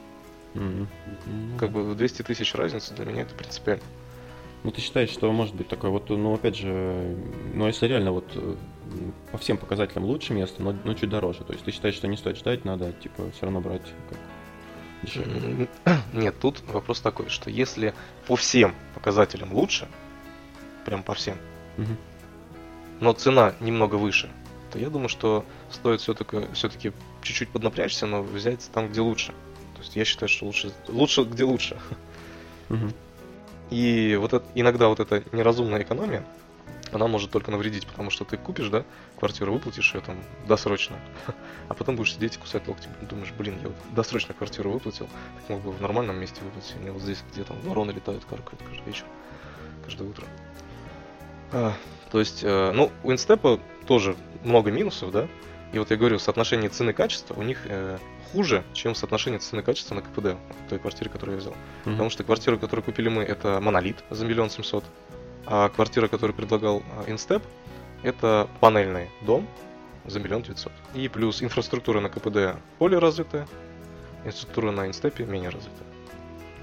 [0.53, 0.87] Ну,
[1.59, 3.83] Как бы в 200 тысяч разницы для меня это принципиально.
[4.63, 7.17] Ну, ты считаешь, что может быть такое вот, ну, опять же,
[7.53, 8.55] ну, если реально вот э,
[9.31, 12.17] по всем показателям лучше место, но, но чуть дороже, то есть ты считаешь, что не
[12.17, 14.17] стоит ждать, надо, типа, все равно брать как?
[16.13, 17.93] Нет, тут вопрос такой, что если
[18.27, 19.87] по всем показателям лучше,
[20.85, 21.37] прям по всем,
[21.77, 21.97] Мгм.
[22.99, 24.29] но цена немного выше,
[24.71, 26.91] то я думаю, что стоит все-таки все-таки
[27.21, 29.33] чуть-чуть поднапрячься, но взять там, где лучше.
[29.75, 31.77] То есть я считаю, что лучше, лучше где лучше.
[32.69, 32.93] Мгм.
[33.69, 36.25] И вот это, иногда вот эта неразумная экономия,
[36.95, 38.83] она может только навредить, потому что ты купишь, да,
[39.19, 40.97] квартиру, выплатишь ее там досрочно,
[41.67, 42.87] а потом будешь сидеть и кусать локти.
[43.09, 46.79] Думаешь, блин, я вот досрочно квартиру выплатил, так мог бы в нормальном месте выплатить, а
[46.79, 49.05] не вот здесь, где там вороны летают, каркают каждый вечер,
[49.83, 50.25] каждое утро.
[51.51, 51.73] А,
[52.11, 55.27] то есть, э, ну, у Инстепа тоже много минусов, да,
[55.73, 57.97] и вот я говорю, соотношение цены и качества у них э,
[58.31, 60.37] хуже, чем соотношение цены и качества на КПД,
[60.69, 61.53] той квартире, которую я взял.
[61.83, 61.95] Мгм.
[61.95, 64.85] Потому что квартира, которую купили мы, это монолит за миллион семьсот.
[65.47, 67.43] А квартира, которую предлагал а, Инстеп,
[68.03, 69.47] это панельный дом
[70.05, 70.71] за миллион девятьсот.
[70.93, 73.47] И плюс инфраструктура на КПД более развитая,
[74.23, 75.87] инфраструктура на Инстепе менее развитая.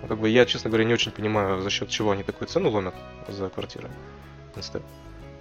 [0.02, 2.70] Ну, Как бы я, честно говоря, не очень понимаю, за счет чего они такую цену
[2.70, 2.94] ломят
[3.28, 3.88] за квартиры
[4.56, 4.82] Инстеп.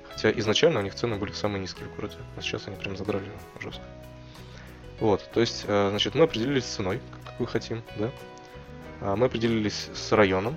[0.09, 3.25] Хотя изначально у них цены были самые низкие в городе, а сейчас они прям задрали
[3.59, 3.83] жестко.
[4.99, 8.11] Вот, то есть, э, значит, мы определились с ценой, как- какую хотим, да.
[8.99, 10.55] А, Мы определились с районом,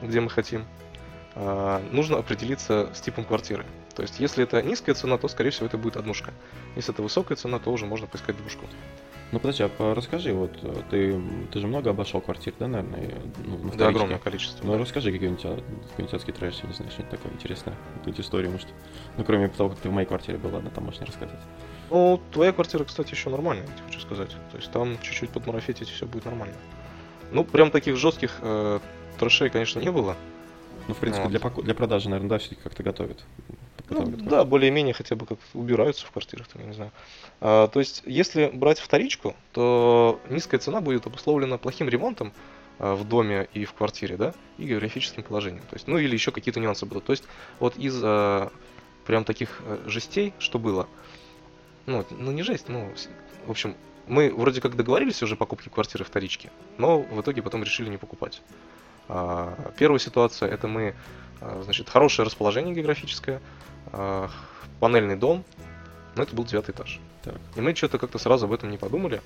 [0.00, 0.64] где мы хотим.
[1.38, 3.66] А, Нужно определиться с типом квартиры.
[3.94, 6.32] То есть, если это низкая цена, то, скорее всего, это будет однушка.
[6.76, 8.66] Если это высокая цена, то уже можно поискать двушку.
[9.32, 10.52] Ну, подожди, а расскажи, вот,
[10.88, 11.20] ты,
[11.52, 13.10] ты же много обошел квартир, да, наверное,
[13.44, 14.64] ну, на Да, огромное количество.
[14.64, 18.52] Ну, расскажи какой-нибудь, а, какой-нибудь адский трэш, я не знаю, что-нибудь такое интересное, какую-нибудь историю,
[18.52, 18.68] может.
[19.16, 21.40] Ну, кроме того, как ты в моей квартире был, ладно, там можешь не рассказать.
[21.90, 24.30] Ну, твоя квартира, кстати, еще нормальная, я хочу сказать.
[24.52, 26.54] То есть там чуть-чуть подмарафетить, все будет нормально.
[27.32, 28.78] Ну, прям таких жестких э,
[29.18, 30.16] трэшей, конечно, не было.
[30.88, 31.30] Ну, в принципе, Вот.
[31.30, 33.24] для, для продажи, наверное, да, все-таки как-то готовят.
[33.88, 36.90] Ну, да, более-менее хотя бы как убираются в квартирах, там, я не знаю.
[37.40, 42.32] А, то есть, если брать вторичку, то низкая цена будет обусловлена плохим ремонтом
[42.78, 45.62] а, в доме и в квартире, да, и географическим положением.
[45.70, 47.04] То есть, ну или еще какие-то нюансы будут.
[47.04, 47.24] То есть,
[47.60, 48.50] вот из а,
[49.06, 50.88] прям таких э, жестей, что было,
[51.86, 52.92] ну, ну не жесть, ну,
[53.46, 53.76] в общем,
[54.08, 57.96] мы вроде как договорились уже о покупке квартиры вторички, но в итоге потом решили не
[57.96, 58.42] покупать.
[59.08, 60.94] А, Первая ситуация это мы,
[61.40, 63.40] а, значит, хорошее расположение географическое,
[63.92, 64.28] а,
[64.80, 65.44] панельный дом,
[66.16, 66.98] Но это был девятый этаж.
[67.22, 67.34] Так.
[67.56, 69.20] И мы что-то как-то сразу об этом не подумали.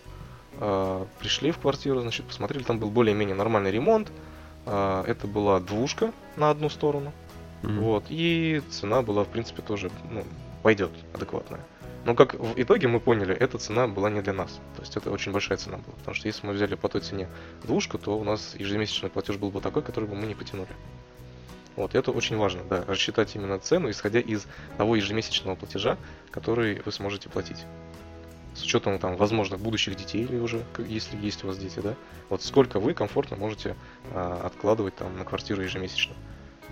[1.20, 4.10] Пришли в квартиру, значит, посмотрели, там был более-менее нормальный ремонт.
[4.66, 7.12] Это была двушка на одну сторону.
[7.62, 7.80] Мгм.
[7.80, 8.04] Вот.
[8.08, 10.24] И цена была, в принципе, тоже, ну,
[10.62, 11.60] пойдет адекватная.
[12.04, 14.60] Но как в итоге мы поняли, эта цена была не для нас.
[14.76, 15.94] То есть это очень большая цена была.
[15.98, 17.28] Потому что если мы взяли по той цене
[17.62, 20.70] двушку, то у нас ежемесячный платеж был бы такой, который бы мы не потянули.
[21.76, 25.98] Вот, это очень важно, да, рассчитать именно цену, исходя из того ежемесячного платежа,
[26.30, 27.64] который вы сможете платить.
[28.54, 31.94] С учетом там возможных будущих детей или уже, если есть у вас дети, да,
[32.28, 33.76] вот сколько вы комфортно можете
[34.12, 36.14] а, откладывать там на квартиру ежемесячно.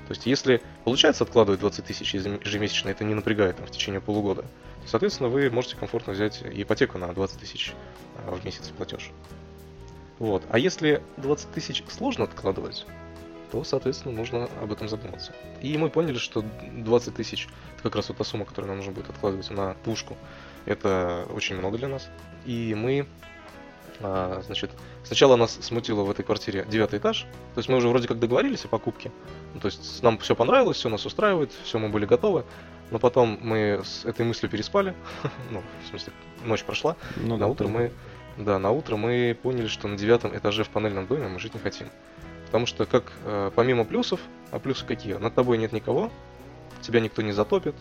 [0.09, 4.01] То есть, если получается откладывать 20 тысяч ежем- ежемесячно, это не напрягает там, в течение
[4.01, 7.75] полугода, то, соответственно, вы можете комфортно взять ипотеку на 20 тысяч
[8.17, 9.11] а, в месяц платеж.
[10.19, 10.45] Вот.
[10.49, 12.87] А если 20 тысяч сложно откладывать,
[13.53, 15.35] то, соответственно, нужно об этом задуматься.
[15.61, 16.43] И мы поняли, что
[16.73, 20.17] 20 тысяч это как раз вот та сумма, которую нам нужно будет откладывать на пушку.
[20.65, 22.09] Это очень много для нас.
[22.47, 23.07] И мы,
[24.01, 24.71] а, значит,
[25.05, 27.27] сначала нас смутило в этой квартире девятый этаж.
[27.55, 29.13] То есть мы уже вроде как договорились о покупке.
[29.55, 32.45] Ну, то есть нам все понравилось, все нас устраивает, все мы были готовы.
[32.91, 34.95] Но потом мы с этой мыслью переспали.
[35.51, 36.13] ну, в смысле,
[36.45, 36.97] ночь прошла.
[37.17, 37.71] Ну на да, утро да.
[37.71, 37.93] мы,
[38.39, 41.61] да, на утро мы поняли, что на девятом этаже в панельном доме мы жить не
[41.61, 41.89] хотим.
[42.47, 45.15] Потому что как э, помимо плюсов, а плюсы какие?
[45.15, 46.11] Над тобой нет никого,
[46.81, 47.75] тебя никто не затопит,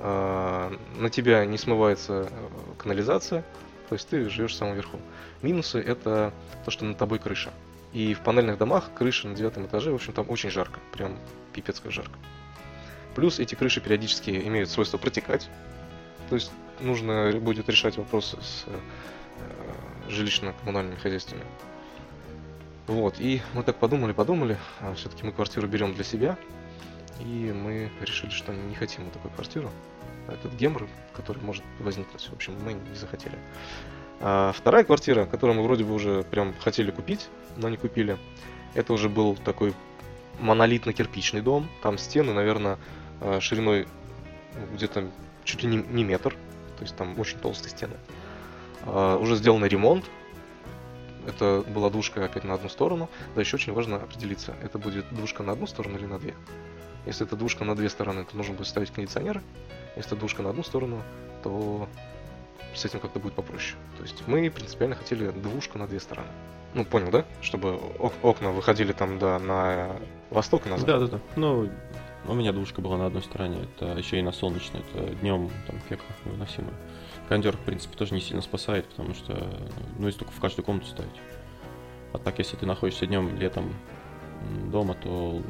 [0.00, 3.44] э, на тебя не смывается э, канализация,
[3.88, 4.98] то есть ты живешь в самом верху.
[5.40, 6.32] Минусы это
[6.64, 7.50] то, что над тобой крыша.
[7.92, 11.18] И в панельных домах крыша на девятом этаже, в общем, там очень жарко, прям
[11.52, 12.18] пипец как жарко.
[13.14, 15.48] Плюс эти крыши периодически имеют свойство протекать,
[16.28, 21.42] то есть нужно будет решать вопросы с э, жилищно-коммунальными хозяйствами.
[22.86, 26.38] Вот, и мы так подумали, подумали, а все-таки мы квартиру берем для себя,
[27.20, 29.70] и мы решили, что не хотим вот такую квартиру.
[30.28, 33.38] Этот гемор, который может возникнуть, в общем, мы не захотели.
[34.20, 38.18] А вторая квартира, которую мы вроде бы уже прям хотели купить, но не купили,
[38.74, 39.74] это уже был такой
[40.40, 41.68] монолитно-кирпичный дом.
[41.82, 42.78] Там стены, наверное,
[43.20, 43.86] э, шириной
[44.72, 45.08] где-то
[45.44, 46.36] чуть ли не, метр.
[46.76, 47.96] То есть там очень толстые стены.
[48.84, 50.04] А, Уже сделан ремонт.
[51.26, 53.10] Это была двушка опять на одну сторону.
[53.34, 56.34] Да, еще очень важно определиться, это будет двушка на одну сторону или на две.
[57.04, 59.42] Если это двушка на две стороны, то нужно будет ставить кондиционеры.
[59.96, 61.02] Если это двушка на одну сторону,
[61.42, 61.88] то
[62.74, 63.76] с этим как-то будет попроще.
[63.96, 66.28] То есть мы принципиально хотели двушку на две стороны.
[66.74, 67.24] Ну, понял, да?
[67.40, 69.96] Чтобы ок- окна выходили там, да, на
[70.30, 71.00] восток и на запад.
[71.00, 71.20] Да, да, да.
[71.36, 71.70] Ну,
[72.26, 75.76] у меня двушка была на одной стороне, это еще и на солнечной, это днем там
[75.88, 76.74] пека невыносимая.
[77.28, 79.48] Кондер, в принципе, тоже не сильно спасает, потому что,
[79.98, 81.10] ну, если только в каждую комнату ставить.
[82.12, 83.74] А так, если ты находишься днем, летом
[84.70, 85.42] дома, то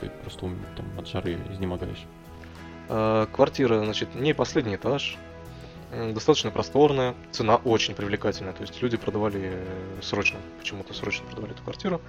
[0.00, 2.04] ты просто ум- там, от жары изнемогаешь.
[2.88, 5.16] Э, Квартира, значит, не последний этаж,
[5.90, 11.62] достаточно просторная, цена очень привлекательная, то есть люди продавали э, срочно, почему-то срочно продавали эту
[11.62, 12.00] квартиру.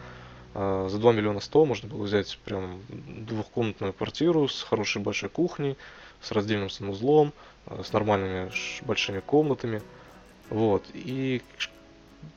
[0.54, 5.78] Э, За 2 миллиона 100 можно было взять прям двухкомнатную квартиру с хорошей большой кухней,
[6.22, 7.34] с раздельным санузлом,
[7.68, 8.52] э, с нормальными
[8.84, 9.82] большими комнатами.
[10.50, 10.86] Вот.
[10.94, 11.42] И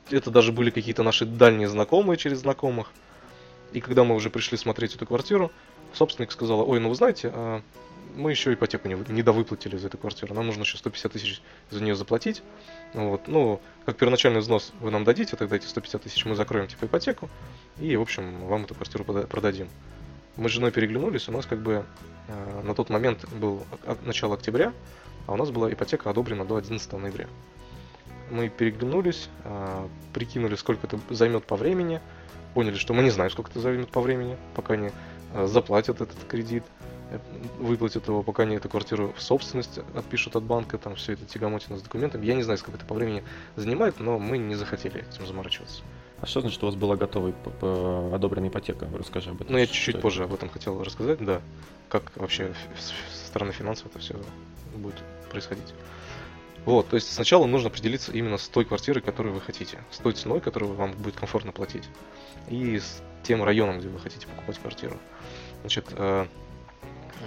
[0.09, 2.91] это даже были какие-то наши дальние знакомые через знакомых.
[3.73, 5.51] И когда мы уже пришли смотреть эту квартиру,
[5.93, 7.61] собственник сказала, ой, ну вы знаете, а,
[8.15, 11.41] мы еще ипотеку не, вы- не довыплатили за эту квартиру, нам нужно еще 150 тысяч
[11.69, 12.41] за нее заплатить.
[12.93, 16.85] Вот, ну, как первоначальный взнос вы нам дадите, тогда эти 150 тысяч мы закроем типа
[16.85, 17.29] ипотеку,
[17.79, 19.67] и, в общем, вам эту квартиру продадим.
[20.37, 21.85] Мы с женой переглянулись, у нас как бы
[22.27, 23.63] э, на тот момент был
[24.03, 24.73] начало октября,
[25.27, 27.27] а у нас была ипотека одобрена до 11 ноября.
[28.31, 32.01] Мы переглянулись, э, прикинули, сколько это займет по времени,
[32.53, 34.91] поняли, что мы не знаем, сколько это займет по времени, пока э,
[35.43, 36.63] заплатят этот кредит,
[37.11, 37.19] э,
[37.59, 41.77] выплатят его, пока они эту квартиру в собственность отпишут от банка, там все это тягомотина
[41.77, 42.25] с документами.
[42.25, 43.23] Я не знаю, сколько это по времени
[43.55, 45.83] занимает, но мы не захотели этим заморачиваться.
[46.21, 48.87] А что значит, у вас была готовая п- одобренная ипотека?
[48.97, 49.51] Расскажи об этом.
[49.51, 51.41] Ну, я Что чуть-чуть позже об этом хотел рассказать, да.
[51.89, 54.15] Как вообще со стороны финансов это все
[54.75, 54.95] будет
[55.29, 55.73] происходить.
[56.65, 60.13] Вот, то есть сначала нужно определиться именно с той квартирой, которую вы хотите, с той
[60.13, 61.83] ценой, которую вам будет комфортно платить,
[62.49, 64.97] и с тем районом, где вы хотите покупать квартиру.
[65.61, 66.25] Значит, э,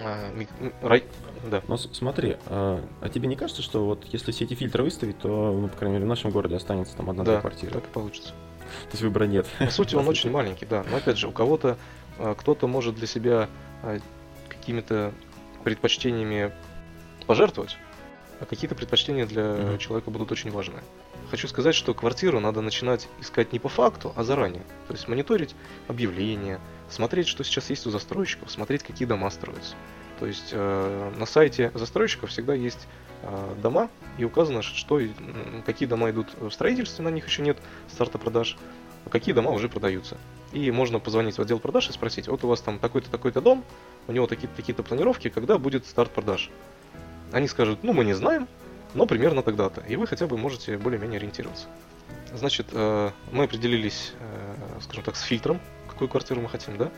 [0.04, 0.42] э,
[0.82, 1.04] рай...
[1.50, 1.62] да.
[1.68, 5.28] Но смотри, а, а тебе не кажется, что вот если все эти фильтры выставить, то,
[5.52, 7.72] ну, по крайней мере, в нашем городе останется там одна-две Да, квартиры?
[7.72, 8.28] так и получится.
[8.30, 9.46] То есть выбора нет.
[9.58, 10.84] По сути, он очень маленький, да.
[10.90, 11.76] Но опять же, у кого-то
[12.18, 13.48] э, кто-то может для себя
[13.82, 13.98] э,
[14.48, 15.12] какими-то
[15.64, 16.52] предпочтениями
[17.26, 17.76] пожертвовать,
[18.40, 19.78] а какие-то предпочтения для Мгм.
[19.78, 20.80] человека будут очень важны.
[21.30, 24.62] Хочу сказать, что квартиру надо начинать искать не по факту, а заранее.
[24.86, 25.54] То есть мониторить
[25.88, 26.58] объявления,
[26.88, 29.74] смотреть, что сейчас есть у застройщиков, смотреть, какие дома строятся.
[30.18, 32.88] То есть э, на сайте застройщиков всегда есть
[33.22, 35.00] э, дома и указано, что
[35.64, 37.56] какие дома идут в строительстве, на них еще нет
[37.88, 38.56] старта продаж,
[39.04, 40.18] а какие дома уже продаются.
[40.52, 43.64] И можно позвонить в отдел продаж и спросить, вот у вас там такой-то, такой-то дом,
[44.06, 46.50] у него такие-то такие планировки, когда будет старт продаж.
[47.32, 48.48] Они скажут, ну мы не знаем,
[48.94, 49.82] но примерно тогда-то.
[49.82, 51.66] И вы хотя бы можете более-менее ориентироваться.
[52.34, 55.60] Значит, э, мы определились, э, скажем так, с фильтром,
[55.98, 56.92] какую квартиру мы хотим, да?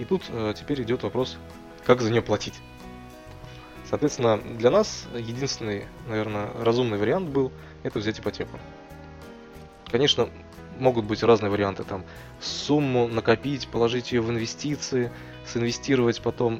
[0.00, 1.38] И тут э, теперь идет вопрос,
[1.84, 2.54] как за нее платить.
[3.88, 7.52] Соответственно, для нас единственный, наверное, разумный вариант был
[7.84, 8.58] это взять ипотеку.
[9.92, 10.28] Конечно,
[10.80, 12.04] могут быть разные варианты, там,
[12.40, 15.12] сумму накопить, положить ее в инвестиции,
[15.46, 16.56] синвестировать потом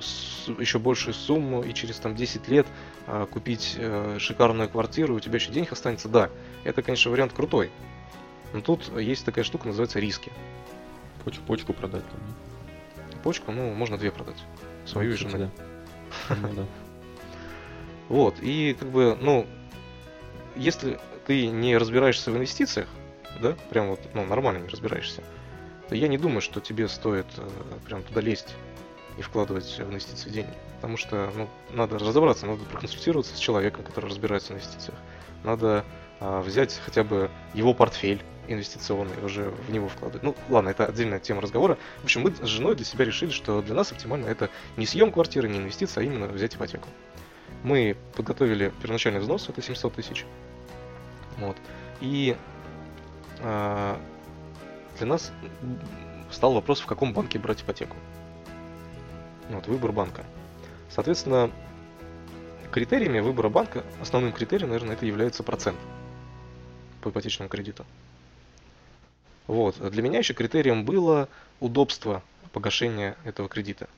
[0.60, 2.68] еще большую сумму и через там 10 лет
[3.08, 6.30] э, купить э, шикарную квартиру, у тебя еще денег останется, да,
[6.62, 7.72] это, конечно, вариант крутой.
[8.52, 10.30] Но тут есть такая штука, называется риски.
[11.26, 12.20] Почку, почку продать там.
[13.24, 14.40] Почку, ну, можно две продать.
[14.84, 15.50] Свою ну, и жены.
[16.28, 16.66] Ну
[18.08, 19.44] вот, и как бы, ну,
[20.54, 22.86] если ты не разбираешься в инвестициях,
[23.42, 25.24] да, прям вот, ну, нормально не разбираешься,
[25.88, 27.48] то я не думаю, что тебе стоит э,
[27.86, 28.54] прям туда лезть
[29.18, 30.54] и вкладывать в инвестиции деньги.
[30.76, 34.96] Потому что, ну, надо разобраться, надо проконсультироваться с человеком, который разбирается в инвестициях.
[35.42, 35.84] Надо
[36.20, 40.22] взять хотя бы его портфель инвестиционный, уже в него вкладывать.
[40.22, 41.78] Ну, ладно, это отдельная тема разговора.
[42.00, 45.12] В общем, мы с женой для себя решили, что для нас оптимально это не съем
[45.12, 46.88] квартиры, не инвестиция, а именно взять ипотеку.
[47.62, 50.26] Мы подготовили первоначальный взнос, это 700 тысяч.
[51.38, 51.56] Вот.
[52.00, 52.36] И
[53.40, 53.96] э,
[54.98, 55.32] для нас
[56.30, 57.96] стал вопрос, в каком банке брать ипотеку.
[59.50, 60.24] Вот, выбор банка.
[60.90, 61.50] Соответственно,
[62.70, 65.78] критериями выбора банка, основным критерием, наверное, это является процент
[67.06, 67.86] по ипотечному кредиту.
[69.46, 69.78] Вот.
[69.92, 71.28] Для меня еще критерием было
[71.60, 72.20] удобство
[72.52, 73.88] погашения этого кредита.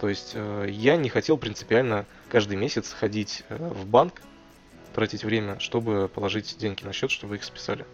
[0.00, 4.22] То есть э, я не хотел принципиально каждый месяц ходить э, в банк,
[4.94, 7.84] тратить время, чтобы положить деньги на счет, чтобы их списали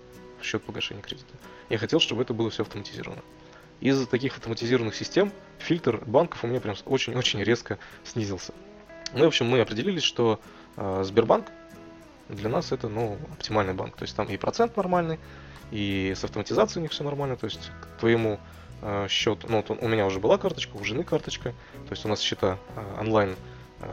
[0.40, 1.34] в счет погашения кредита.
[1.68, 3.22] Я хотел, чтобы это было все автоматизировано.
[3.80, 8.54] Из-за таких автоматизированных систем фильтр банков у меня прям очень-очень резко снизился.
[9.14, 10.38] Ну, в общем, мы определились, что
[10.76, 11.46] э, Сбербанк
[12.34, 13.96] для нас это, ну, оптимальный банк.
[13.96, 15.18] То есть там и процент нормальный,
[15.70, 17.36] и с автоматизацией у них все нормально.
[17.36, 18.38] То есть к твоему
[18.82, 21.50] э, счету, ну, вот у меня уже была карточка, у жены карточка.
[21.86, 23.36] То есть у нас счета э, онлайн
[23.80, 23.88] э,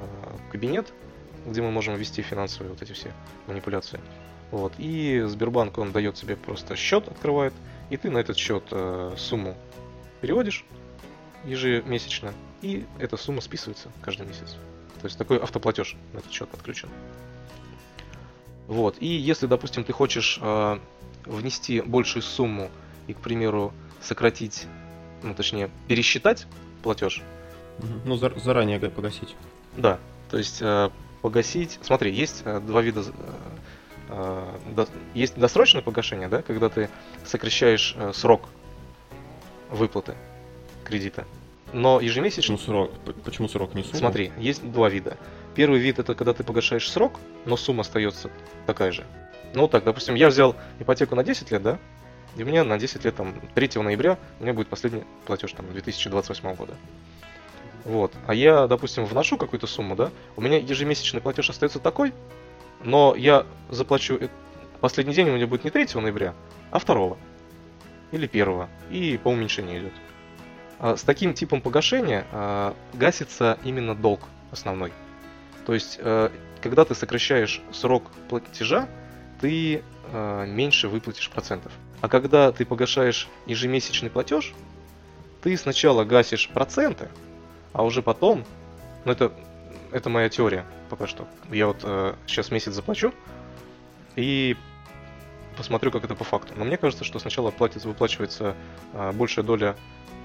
[0.51, 0.91] кабинет,
[1.45, 3.11] где мы можем ввести финансовые вот эти все
[3.47, 3.99] манипуляции.
[4.51, 4.73] Вот.
[4.77, 7.53] И Сбербанк, он дает тебе просто счет, открывает,
[7.89, 9.55] и ты на этот счет э, сумму
[10.21, 10.65] переводишь
[11.45, 14.57] ежемесячно, и эта сумма списывается каждый месяц.
[15.01, 16.89] То есть такой автоплатеж на этот счет подключен.
[18.69, 18.97] Вот.
[18.99, 20.79] И если, допустим, ты хочешь э,
[21.25, 22.69] внести большую сумму
[23.07, 24.67] и, к примеру, сократить,
[25.23, 26.45] ну, точнее, пересчитать
[26.83, 27.23] платеж.
[28.05, 29.35] Ну, за, заранее погасить.
[29.75, 29.97] Да.
[30.29, 30.91] То есть э,
[31.23, 31.79] погасить.
[31.81, 33.01] Смотри, есть э, два вида.
[33.01, 33.13] Э,
[34.09, 36.91] э, до, есть досрочное погашение, да, когда ты
[37.25, 38.49] сокращаешь э, срок
[39.71, 40.13] выплаты
[40.83, 41.25] кредита.
[41.73, 42.55] Но ежемесячно...
[42.55, 42.91] Почему срок?
[43.25, 43.97] Почему срок не сумма?
[43.97, 45.17] Смотри, есть два вида.
[45.59, 48.31] Первый вид это когда ты погашаешь срок, но сумма остается
[48.65, 49.05] такая же.
[49.53, 51.79] Ну так, допустим, я взял ипотеку на 10 лет, да?
[52.37, 56.55] И меня на 10 лет, там, 3 ноября у меня будет последний платеж, там, 2028
[56.55, 56.75] года.
[57.83, 58.13] Вот.
[58.25, 60.11] А я, допустим, вношу какую-то сумму, да?
[60.37, 62.13] У меня ежемесячный платеж остается такой,
[62.81, 64.15] но я заплачу...
[64.15, 64.29] Э,
[64.79, 66.35] последний день у меня будет не 3 ноября,
[66.71, 67.17] а 2
[68.13, 69.93] или 1 и по уменьшению идет.
[70.79, 74.21] А с таким типом погашения а, гасится именно долг
[74.53, 74.93] основной.
[75.65, 76.31] То есть, а,
[76.61, 78.87] когда ты сокращаешь срок платежа,
[79.39, 81.71] ты э, меньше выплатишь процентов.
[82.01, 84.53] А когда ты погашаешь ежемесячный платеж,
[85.41, 87.09] ты сначала гасишь проценты,
[87.73, 88.43] а уже потом,
[89.05, 89.31] ну это,
[89.91, 91.27] это моя теория пока что.
[91.51, 93.13] Я вот э, сейчас месяц заплачу
[94.15, 94.57] и
[95.55, 96.53] посмотрю, как это по факту.
[96.55, 98.55] Но мне кажется, что сначала платится, выплачивается
[98.93, 99.75] э, большая доля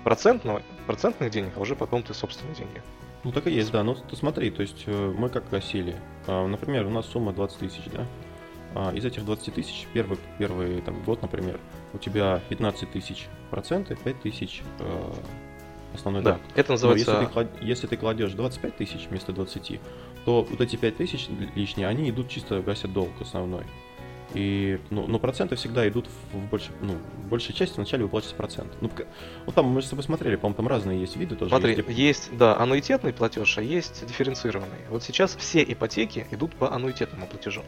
[0.02, 2.82] процентного, процентных денег, а уже потом ты собственные деньги.
[3.24, 3.82] Ну так и есть, да.
[3.82, 5.96] Ну ты смотри, то есть э, мы как гасили.
[6.26, 8.06] Э, например, у нас сумма 20 тысяч, да?
[8.74, 11.58] А, из этих 20 тысяч, первый, первый там, год, например,
[11.92, 15.12] у тебя 15 тысяч проценты, 5 тысяч э,
[15.94, 16.42] основной да, долг.
[16.56, 17.14] это называется...
[17.14, 19.80] Но если ты, если ты кладешь 25 тысяч вместо 20,
[20.24, 23.64] то вот эти 5 тысяч лишние, они идут чисто гасят долг основной.
[24.34, 28.72] И, ну, но проценты всегда идут в, больше, ну, в большей части вначале выплачивается процент.
[28.80, 28.90] Ну,
[29.46, 31.50] ну, там мы с тобой смотрели, по-моему, там разные есть виды тоже.
[31.50, 34.88] Смотри, есть, есть, да, аннуитетный платеж, а есть дифференцированный.
[34.90, 37.62] Вот сейчас все ипотеки идут по аннуитетному платежу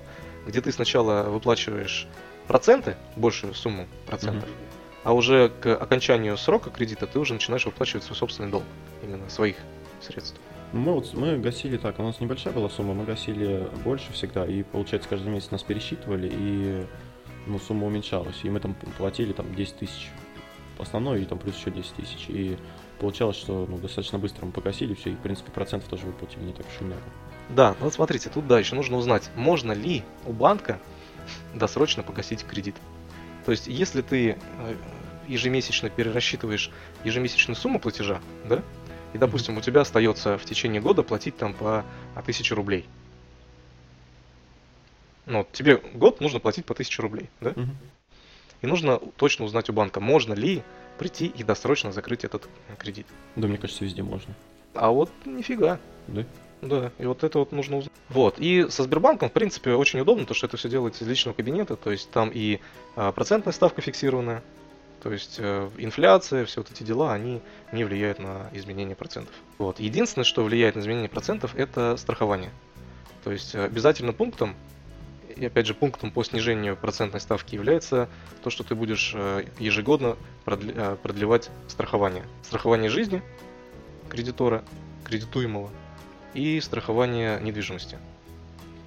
[0.46, 2.06] где ты сначала выплачиваешь
[2.46, 5.00] проценты, большую сумму процентов, mm-hmm.
[5.04, 8.64] а уже к окончанию срока кредита ты уже начинаешь выплачивать свой собственный долг,
[9.02, 9.56] именно своих
[10.00, 10.40] средств.
[10.72, 14.62] Мы вот мы гасили так, у нас небольшая была сумма, мы гасили больше всегда, и
[14.62, 16.86] получается каждый месяц нас пересчитывали, и
[17.46, 20.10] ну, сумма уменьшалась, и мы там платили там 10 тысяч
[20.78, 22.58] основной, и там плюс еще 10 тысяч, и
[22.98, 26.52] получалось, что ну, достаточно быстро мы погасили все, и в принципе процентов тоже выплатили не
[26.52, 27.02] так уж и много.
[27.50, 30.80] Да, ну вот смотрите, тут да, еще нужно узнать, можно ли у банка
[31.54, 32.74] досрочно погасить кредит.
[33.44, 34.74] То есть, если ты э,
[35.28, 36.70] ежемесячно перерасчитываешь
[37.04, 38.62] ежемесячную сумму платежа, да,
[39.16, 41.84] и, допустим, у тебя остается в течение года платить там по
[42.16, 42.84] 1000 рублей.
[45.24, 47.52] Ну, тебе год нужно платить по 1000 рублей, да?
[47.56, 47.76] Мгм.
[48.60, 50.62] И нужно точно узнать у банка, можно ли
[50.98, 52.46] прийти и досрочно закрыть этот
[52.78, 53.06] кредит.
[53.36, 54.34] Да, мне кажется, везде можно.
[54.74, 55.80] А вот нифига.
[56.08, 56.24] Да?
[56.60, 57.92] Да, и вот это вот нужно узнать.
[58.10, 61.34] Вот, и со Сбербанком, в принципе, очень удобно, то что это все делается из личного
[61.34, 62.60] кабинета, то есть там и
[62.96, 64.42] а, процентная ставка фиксированная,
[65.02, 67.40] то есть э, инфляция, все вот эти дела, они
[67.72, 69.34] не влияют на изменение процентов.
[69.58, 69.78] Вот.
[69.78, 72.50] Единственное, что влияет на изменение процентов, это страхование.
[73.24, 74.54] То есть э, обязательным пунктом,
[75.36, 78.08] и опять же пунктом по снижению процентной ставки является
[78.42, 82.24] то, что ты будешь э, ежегодно продлевать страхование.
[82.42, 83.22] Страхование жизни
[84.08, 84.64] кредитора,
[85.04, 85.70] кредитуемого,
[86.34, 87.98] и страхование недвижимости.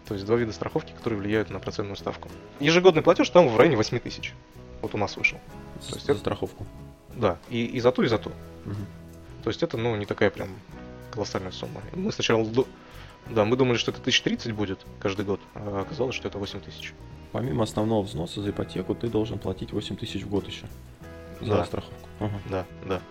[0.07, 2.30] То есть два вида страховки, которые влияют на процентную ставку.
[2.60, 4.34] Ежегодный платеж там в районе 8 тысяч.
[4.82, 5.38] Вот у нас вышел.
[5.82, 6.66] За, То есть за это- страховку.
[7.16, 8.32] Да, и, и за то, и за то.
[8.66, 8.86] Мгм.
[9.44, 10.50] То есть это, ну, не такая прям
[11.12, 11.82] колоссальная сумма.
[11.94, 12.48] Мы сначала,
[13.30, 16.94] да, мы думали, что это 1030 будет каждый год, а оказалось, что это 8 тысяч.
[17.32, 20.66] Помимо основного взноса за ипотеку, ты должен платить 8 тысяч в год еще.
[21.42, 21.66] За Да.
[21.66, 22.08] страховку.
[22.20, 22.40] Ага.
[22.50, 23.02] Да, да.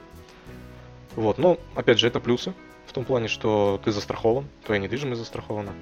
[1.16, 2.52] Вот, но, опять же, это плюсы.
[2.86, 5.72] В том плане, что ты застрахован, твоя недвижимость застрахована.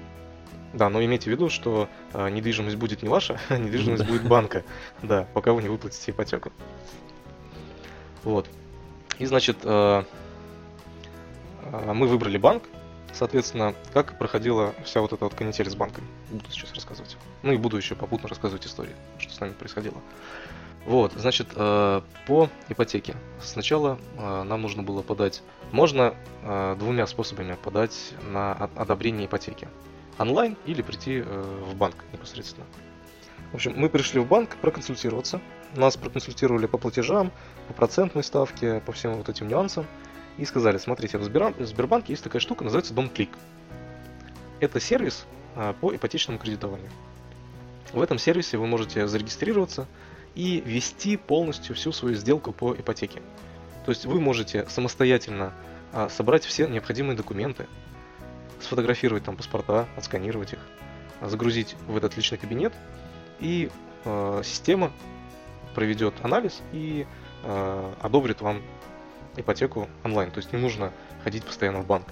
[0.77, 4.63] Да, но имейте в виду, что а, недвижимость будет не ваша, а недвижимость будет банка.
[5.01, 6.51] Да, пока вы не выплатите ипотеку.
[8.23, 8.47] Вот.
[9.17, 10.05] И, значит, а,
[11.71, 12.63] мы выбрали банк.
[13.13, 16.03] Соответственно, как проходила вся вот эта вот канитель с банком.
[16.29, 17.17] Буду сейчас рассказывать.
[17.41, 19.97] Ну и буду еще попутно рассказывать истории, что с нами происходило.
[20.85, 23.15] Вот, значит, э, по ипотеке.
[23.41, 26.13] Сначала э, нам нужно было подать, можно
[26.43, 29.67] э, двумя способами подать на одобрение ипотеки.
[30.19, 32.65] Онлайн или прийти э, в банк непосредственно.
[33.51, 35.41] В общем, мы пришли в банк проконсультироваться.
[35.75, 37.31] Нас проконсультировали по платежам,
[37.67, 39.85] по процентной ставке, по всем вот этим нюансам.
[40.37, 43.09] И сказали, смотрите, в Сбербан- в Сбербанке есть такая штука, называется Дом.
[44.59, 46.91] Это сервис э, по ипотечному кредитованию.
[47.93, 49.87] В этом сервисе вы можете зарегистрироваться
[50.35, 53.21] и вести полностью всю свою сделку по ипотеке.
[53.85, 55.53] То есть вы можете самостоятельно
[55.93, 57.65] а, собрать все необходимые документы,
[58.61, 60.59] сфотографировать там паспорта, отсканировать их,
[61.21, 62.73] загрузить в этот личный кабинет,
[63.39, 63.69] и
[64.05, 64.91] а, система
[65.75, 67.05] проведет анализ и
[67.43, 68.61] а, одобрит вам
[69.35, 70.31] ипотеку онлайн.
[70.31, 70.91] То есть не нужно
[71.23, 72.07] ходить постоянно в банк.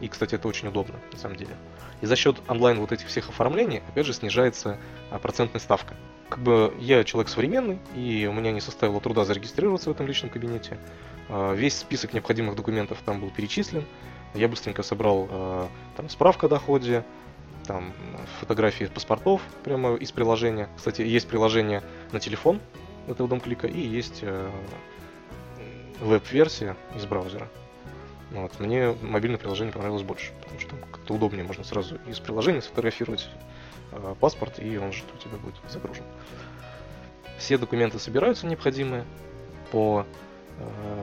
[0.00, 1.54] И, кстати, это очень удобно, на самом деле.
[2.00, 4.78] И за счет онлайн вот этих всех оформлений, опять же, снижается
[5.10, 5.94] а, процентная ставка.
[6.30, 10.30] Как бы я человек современный, и у меня не составило труда зарегистрироваться в этом личном
[10.30, 10.78] кабинете.
[11.28, 13.84] А, Весь список необходимых документов там был перечислен.
[14.34, 17.04] Я быстренько собрал а, там справку о доходе,
[17.66, 17.92] там
[18.40, 20.68] фотографии паспортов прямо из приложения.
[20.76, 22.60] Кстати, есть приложение на телефон
[23.06, 24.50] этого домклика и есть э,
[26.00, 27.48] веб-версия из браузера.
[28.30, 28.58] Вот.
[28.60, 33.28] Мне мобильное приложение понравилось больше, потому что как-то удобнее можно сразу из приложения сфотографировать
[33.92, 36.04] э, паспорт, и он же у тебя будет загружен.
[37.38, 39.04] Все документы собираются необходимые
[39.72, 40.06] по
[40.58, 41.02] э,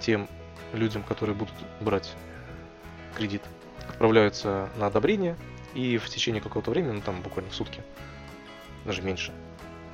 [0.00, 0.28] тем
[0.72, 2.14] людям, которые будут брать
[3.16, 3.42] кредит,
[3.88, 5.36] отправляются на одобрение,
[5.74, 7.82] и в течение какого-то времени, ну там буквально в сутки,
[8.84, 9.32] даже меньше,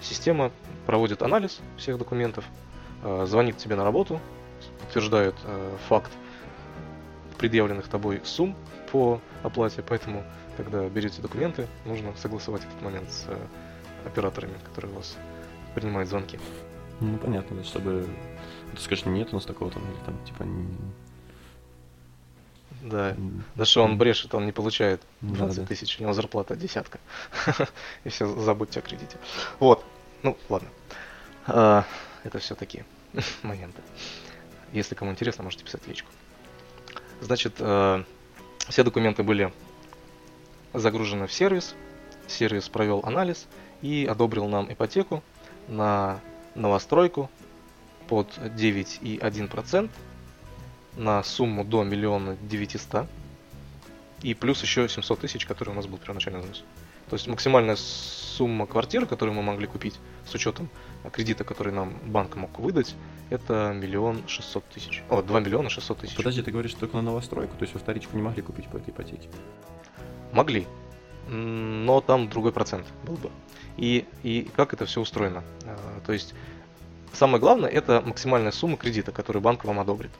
[0.00, 0.50] система
[0.86, 2.44] проводит анализ всех документов,
[3.02, 4.20] э, звонит тебе на работу,
[4.80, 6.12] подтверждает э, факт
[7.38, 8.56] предъявленных тобой сумм
[8.90, 10.24] по оплате, поэтому,
[10.56, 13.36] когда берете документы, нужно согласовать этот момент с э,
[14.06, 15.16] операторами, которые у вас
[15.74, 16.38] принимают звонки.
[17.00, 18.08] Ну, понятно, да, чтобы...
[18.74, 20.46] Ты скажешь, нет у нас такого там, или там, типа...
[22.82, 23.16] Да.
[23.56, 25.66] Да что он брешет, он не получает Да, 20 да.
[25.66, 27.00] тысяч, у него зарплата десятка.
[28.04, 29.16] И все, забудьте о кредите.
[29.58, 29.84] Вот.
[30.22, 30.68] Ну, ладно.
[31.46, 31.84] А,
[32.24, 32.84] Это все такие
[33.42, 33.82] моменты.
[34.72, 36.10] Если кому интересно, можете писать в личку.
[37.20, 38.04] Значит, э,
[38.68, 39.52] все документы были
[40.72, 41.74] загружены в сервис.
[42.26, 43.46] Сервис провел анализ
[43.80, 45.22] и одобрил нам ипотеку
[45.68, 46.20] на
[46.54, 47.30] новостройку
[48.08, 49.90] под 9,1%
[50.96, 53.06] на сумму до миллиона девятиста
[54.22, 56.64] и плюс еще 700 тысяч, который у нас был первоначальный взнос.
[57.08, 59.94] То есть максимальная сумма квартиры, которую мы могли купить
[60.26, 60.68] с учетом
[61.12, 62.94] кредита, который нам банк мог выдать,
[63.30, 65.02] это миллион шестьсот тысяч.
[65.08, 66.16] О, 2 миллиона шестьсот тысяч.
[66.16, 68.90] Подожди, ты говоришь только на новостройку, то есть во вторичку не могли купить по этой
[68.90, 69.28] ипотеке?
[70.32, 70.66] Могли,
[71.28, 73.30] но там другой процент был бы.
[73.76, 75.44] И, и как это все устроено?
[75.64, 76.34] А, то есть
[77.12, 80.10] самое главное это максимальная сумма кредита, которую банк вам одобрит.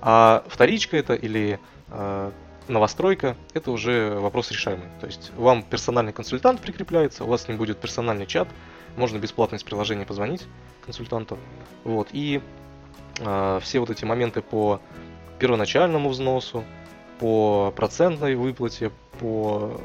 [0.00, 2.30] А вторичка это или э,
[2.68, 4.88] новостройка, это уже вопрос решаемый.
[5.00, 8.48] То есть вам персональный консультант прикрепляется, у вас с ним будет персональный чат,
[8.96, 10.46] можно бесплатно из приложения позвонить
[10.84, 11.38] консультанту.
[11.84, 12.08] Вот.
[12.12, 12.40] И
[13.20, 14.80] э, все вот эти моменты по
[15.38, 16.64] первоначальному взносу,
[17.18, 18.90] по процентной выплате,
[19.20, 19.80] по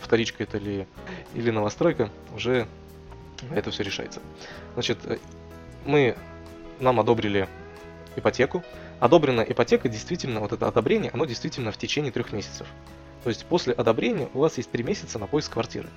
[0.00, 0.86] вторичка это ли,
[1.34, 2.66] или новостройка, уже
[3.54, 4.20] это все решается.
[4.74, 5.18] Значит, э,
[5.84, 6.16] мы,
[6.78, 7.48] нам одобрили
[8.16, 8.62] ипотеку,
[8.98, 12.66] одобренная ипотека действительно, вот это одобрение, оно действительно в течение трех месяцев.
[13.24, 15.88] То есть после одобрения у вас есть три месяца на поиск квартиры.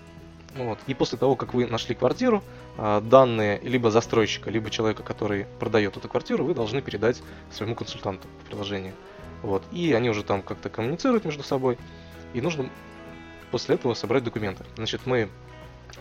[0.56, 0.78] Вот.
[0.88, 2.44] И после того, как вы нашли квартиру,
[2.78, 8.28] а, данные либо застройщика, либо человека, который продает эту квартиру, вы должны передать своему консультанту
[8.44, 8.94] в приложении.
[9.42, 9.64] Вот.
[9.72, 11.78] И они уже там как-то коммуницируют между собой.
[12.34, 12.70] И нужно
[13.54, 14.66] после этого собрать документы.
[14.78, 15.30] Значит, мы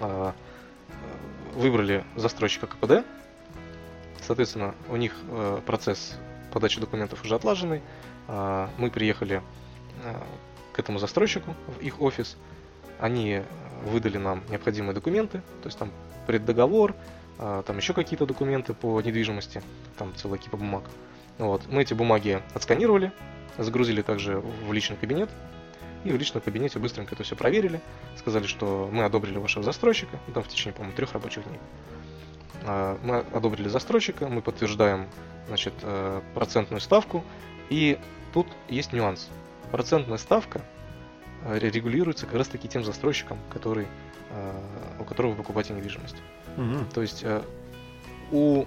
[0.00, 0.32] э,
[1.52, 3.04] выбрали застройщика КПД.
[4.22, 6.16] Соответственно, у них э, процесс
[6.50, 7.82] подачи документов уже отлаженный.
[8.26, 9.42] А, мы приехали
[10.02, 10.26] а,
[10.72, 12.38] к этому застройщику в их офис.
[12.98, 13.42] Они
[13.84, 15.90] выдали нам необходимые документы, то есть там
[16.26, 16.94] преддоговор,
[17.38, 19.62] а, там еще какие-то документы по недвижимости,
[19.98, 20.84] там целая кипа бумаг.
[21.36, 21.66] Вот.
[21.68, 23.12] Мы эти бумаги отсканировали,
[23.58, 25.28] загрузили также в личный кабинет,
[26.04, 27.80] и в личном кабинете быстренько это все проверили,
[28.16, 31.60] сказали, что мы одобрили вашего застройщика, ну, там в течение, по-моему, трех рабочих дней.
[32.64, 35.08] Мы одобрили застройщика, мы подтверждаем
[35.48, 37.24] значит, э, процентную ставку.
[37.68, 37.98] И
[38.32, 39.28] тут есть нюанс.
[39.70, 40.62] Процентная ставка
[41.44, 43.86] э, регулируется как раз таки тем застройщиком, который,
[44.30, 44.60] э,
[45.00, 46.16] у которого вы покупаете недвижимость.
[46.56, 46.84] Угу.
[46.94, 47.24] То есть
[48.30, 48.66] у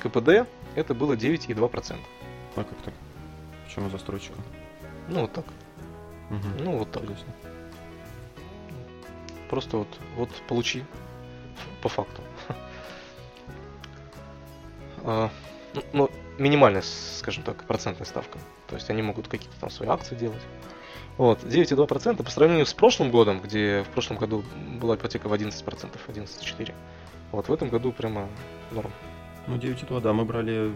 [0.00, 1.96] КПД это было 9,2%.
[2.56, 2.94] А как так?
[3.64, 4.42] Почему застройщиком?
[5.08, 5.44] Ну вот так.
[6.30, 6.64] Угу.
[6.64, 7.02] Ну вот так.
[7.02, 7.32] Интересно.
[9.48, 10.84] Просто вот, вот получи
[11.82, 12.22] по факту.
[15.04, 15.30] А,
[15.92, 18.38] ну, минимальная, скажем так, процентная ставка.
[18.66, 20.42] То есть они могут какие-то там свои акции делать.
[21.16, 24.44] Вот, 9,2% по сравнению с прошлым годом, где в прошлом году
[24.80, 26.74] была ипотека в 11%, 11,4%.
[27.32, 28.28] Вот в этом году прямо
[28.70, 28.90] норм.
[29.46, 30.72] Ну, 9,2, да, мы брали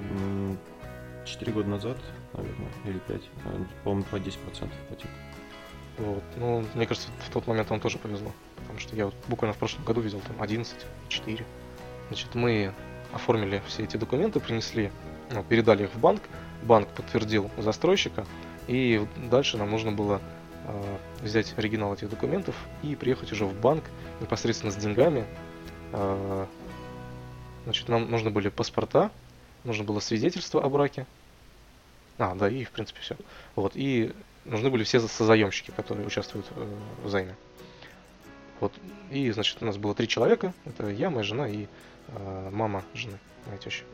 [1.24, 1.98] 4 года назад,
[2.32, 5.12] наверное, или 5, э, по-моему, по 10% ипотеку.
[5.98, 9.54] Вот, ну, мне кажется, в тот момент нам тоже повезло, потому что я вот буквально
[9.54, 10.74] в прошлом году видел там 11,
[11.08, 11.44] 4.
[12.08, 12.72] Значит, мы
[13.12, 14.90] оформили все эти документы, принесли,
[15.30, 16.22] ну, передали их в банк,
[16.62, 18.26] банк подтвердил застройщика,
[18.68, 20.20] и дальше нам нужно было
[20.64, 23.84] э, взять оригинал этих документов и приехать уже в банк
[24.20, 25.26] непосредственно с деньгами.
[25.92, 26.46] Э,
[27.64, 29.10] значит, нам нужны были паспорта,
[29.64, 31.06] нужно было свидетельство о браке.
[32.18, 33.16] А, да, и в принципе все.
[33.56, 34.12] Вот, и
[34.44, 37.36] нужны были все созаемщики, которые участвуют э, в займе.
[38.60, 38.72] Вот,
[39.10, 41.66] и, значит, у нас было три человека, это я, моя жена и
[42.08, 43.84] Э, мама жены, моей тещи.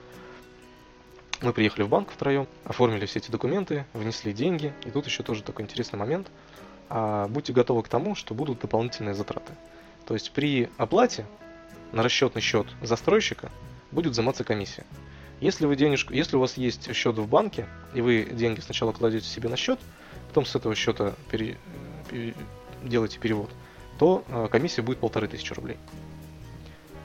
[1.41, 4.73] Мы приехали в банк втроем, оформили все эти документы, внесли деньги.
[4.85, 6.29] И тут еще тоже такой интересный момент.
[6.89, 9.53] А, будьте готовы к тому, что будут дополнительные затраты.
[10.07, 11.27] То есть при оплате
[11.93, 13.51] на расчетный счет застройщика
[13.93, 14.85] будет взиматься комиссия.
[15.41, 19.27] Если, вы денежку, если у вас есть счет в банке, и вы деньги сначала кладете
[19.27, 19.79] себе на счет,
[20.29, 21.57] потом с этого счета пере,
[22.11, 22.35] пере,
[22.83, 23.51] делаете перевод,
[23.99, 25.77] то э, комиссия будет полторы тысячи рублей.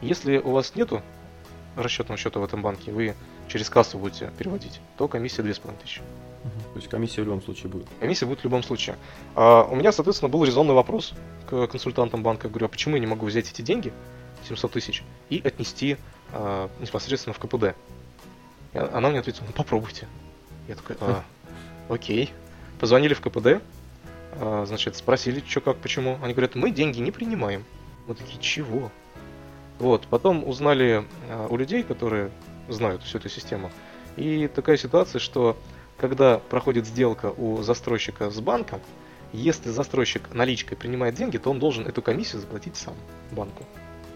[0.01, 1.01] Если у вас нету
[1.75, 3.15] расчетного счета в этом банке, вы
[3.47, 6.03] через кассу будете переводить, то комиссия 2500.
[6.43, 7.87] То есть комиссия в любом случае будет?
[7.99, 8.97] Комиссия будет в любом случае.
[9.35, 11.13] А у меня, соответственно, был резонный вопрос
[11.49, 12.47] к консультантам банка.
[12.47, 13.93] Я говорю, а почему я не могу взять эти деньги,
[14.47, 15.97] 700 тысяч, и отнести
[16.33, 17.77] а, непосредственно в КПД?
[18.73, 20.07] И она мне ответила, ну попробуйте.
[20.67, 21.23] Я такой, а,
[21.89, 22.33] окей.
[22.83, 23.63] Позвонили в КПД,
[24.33, 26.19] а, значит, спросили, что как, почему.
[26.21, 27.63] Они говорят, мы деньги не принимаем.
[28.07, 28.91] Мы такие, чего?
[29.79, 32.29] Вот, потом узнали а, у людей, которые
[32.67, 33.71] знают всю эту систему.
[34.17, 35.57] И такая ситуация, что
[35.97, 38.81] когда проходит сделка у застройщика с банком,
[39.31, 42.95] если застройщик наличкой принимает деньги, то он должен эту комиссию заплатить сам
[43.31, 43.63] банку.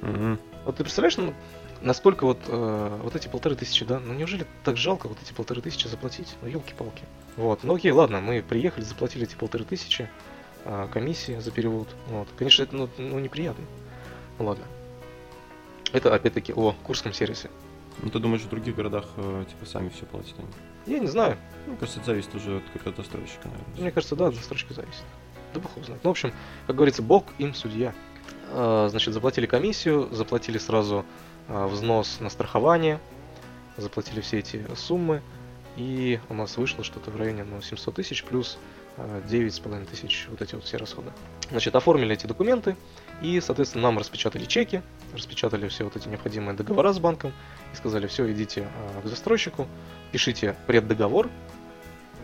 [0.01, 0.39] Угу.
[0.65, 1.34] Вот ты представляешь, ну,
[1.82, 4.01] насколько вот, э, вот эти полторы тысячи, да?
[4.01, 6.36] Ну неужели так жалко вот эти полторы тысячи заплатить?
[6.41, 7.03] Ну елки-палки.
[7.38, 10.10] Вот, ну окей, ладно, мы приехали, заплатили эти полторы тысячи,
[10.66, 11.88] э, комиссии за перевод.
[12.08, 13.64] Вот, конечно, это ну, ну неприятно.
[14.40, 14.66] Ну ладно.
[15.94, 17.50] Это опять-таки о Курском сервисе.
[18.02, 20.48] Ну ты думаешь, в других городах э, типа сами все платят они?
[20.88, 21.38] Я не знаю.
[21.68, 23.82] Мне кажется, это зависит уже от какого-то застройщика, наверное.
[23.82, 25.04] Мне кажется, да, от застройщика зависит.
[25.54, 26.04] Да бог знает.
[26.04, 26.34] Ну, в общем,
[26.66, 27.94] как говорится, бог им судья.
[28.50, 31.06] А, значит, заплатили комиссию, заплатили сразу
[31.48, 33.00] а, взнос на страхование.
[33.78, 35.22] заплатили все эти суммы,
[35.78, 38.57] и у нас вышло что-то в районе ну, 700 тысяч плюс
[39.30, 41.11] девять с половиной тысяч вот эти вот все расходы.
[41.51, 42.75] Значит, оформили эти документы,
[43.21, 44.82] и, соответственно, нам распечатали чеки,
[45.13, 47.32] распечатали все вот эти необходимые договора с банком,
[47.73, 48.67] и сказали, все, идите
[49.03, 49.67] к застройщику,
[50.11, 51.30] пишите преддоговор,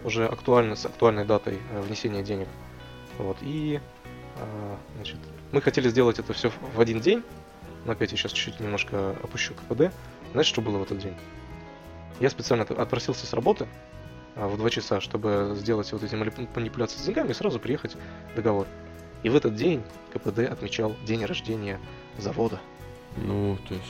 [0.03, 2.47] уже актуально, с актуальной датой внесения денег.
[3.19, 3.79] Вот, и
[4.95, 5.17] значит,
[5.51, 7.21] мы хотели сделать это все в один день,
[7.85, 9.93] но опять я сейчас чуть-чуть немножко опущу КПД.
[10.31, 11.13] Знаешь, что было в этот день?
[12.19, 13.67] Я специально отпросился с работы
[14.35, 17.95] а, в 2 часа, чтобы сделать вот эти манипуляции с деньгами и сразу приехать
[18.35, 18.67] договор.
[19.23, 19.83] И в этот день
[20.13, 21.79] КПД отмечал день рождения
[22.17, 22.59] завода.
[23.17, 23.87] Ну, то есть...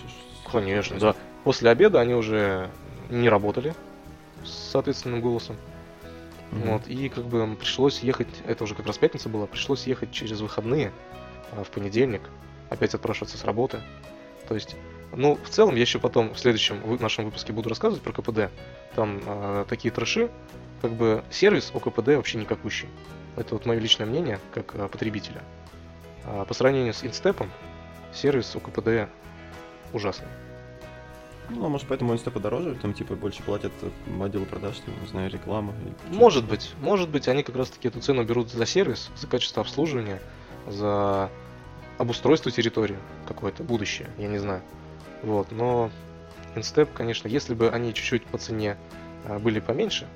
[0.52, 1.16] Конечно, да.
[1.44, 2.70] После обеда они уже
[3.10, 3.74] не работали
[4.44, 5.56] с соответственным голосом.
[6.52, 6.72] Mm-hmm.
[6.72, 10.40] Вот, и как бы пришлось ехать, это уже как раз пятница была, пришлось ехать через
[10.42, 10.92] выходные
[11.52, 12.22] а, в понедельник,
[12.70, 13.82] опять отпрашиваться с работы.
[14.48, 14.76] То есть,
[15.16, 18.51] ну, в целом, я еще потом в следующем в нашем выпуске буду рассказывать про КПД.
[18.95, 20.30] Там э, такие трэши,
[20.82, 22.88] как бы сервис у КПД вообще никакущий.
[23.36, 25.41] Это вот мое личное мнение, как э, потребителя.
[26.26, 27.51] А по сравнению с инстепом,
[28.14, 29.09] сервис у КПД
[29.91, 30.28] ужасный.
[31.49, 33.74] Ну, а может, поэтому инстепы дороже, там, типа, больше платят
[34.22, 35.74] отделу продаж, там, не знаю, реклама.
[36.09, 40.22] Может быть, может быть, они как раз-таки эту цену берут за сервис, за качество обслуживания,
[40.68, 41.30] за
[41.97, 42.97] обустройство территории
[43.28, 44.61] какое-то, будущее, я не знаю.
[45.24, 45.90] Вот, но
[46.56, 48.78] Instep, конечно, если бы они чуть-чуть по цене
[49.26, 50.08] а, были поменьше,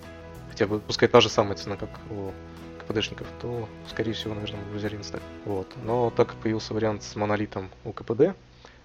[0.49, 2.31] хотя бы, пускай та же самая цена, как у
[2.79, 5.21] КПДшников, то, скорее всего, наверное, мы бы взяли Instep.
[5.45, 5.67] Вот.
[5.83, 8.35] Но так как появился вариант с монолитом у КПД,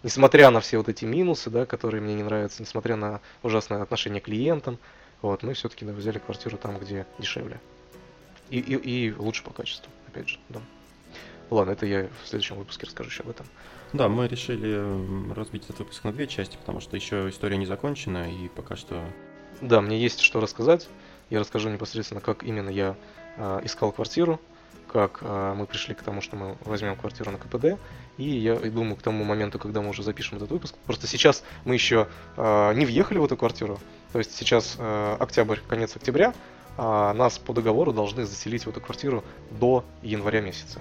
[0.04, 4.20] несмотря на все вот эти минусы, да, которые мне не нравятся, несмотря на ужасное отношение
[4.20, 4.78] к клиентам,
[5.22, 7.60] вот, мы все-таки да, взяли квартиру там, где дешевле.
[8.50, 10.60] И, и, и лучше по качеству, опять же, да.
[11.50, 13.46] Ладно, это я в следующем выпуске расскажу еще об этом.
[13.92, 18.30] Да, мы решили разбить этот выпуск на две части, потому что еще история не закончена,
[18.30, 19.04] и пока что...
[19.60, 20.88] Да, мне есть что рассказать.
[21.28, 22.96] Я расскажу непосредственно, как именно я
[23.36, 24.40] э, искал квартиру,
[24.88, 27.78] как э, мы пришли к тому, что мы возьмем квартиру на КПД.
[28.16, 31.74] И я думаю, к тому моменту, когда мы уже запишем этот выпуск, просто сейчас мы
[31.74, 33.78] еще э, не въехали в эту квартиру.
[34.12, 36.34] То есть сейчас э, октябрь, конец октября,
[36.78, 40.80] а нас по договору должны заселить в эту квартиру до января месяца.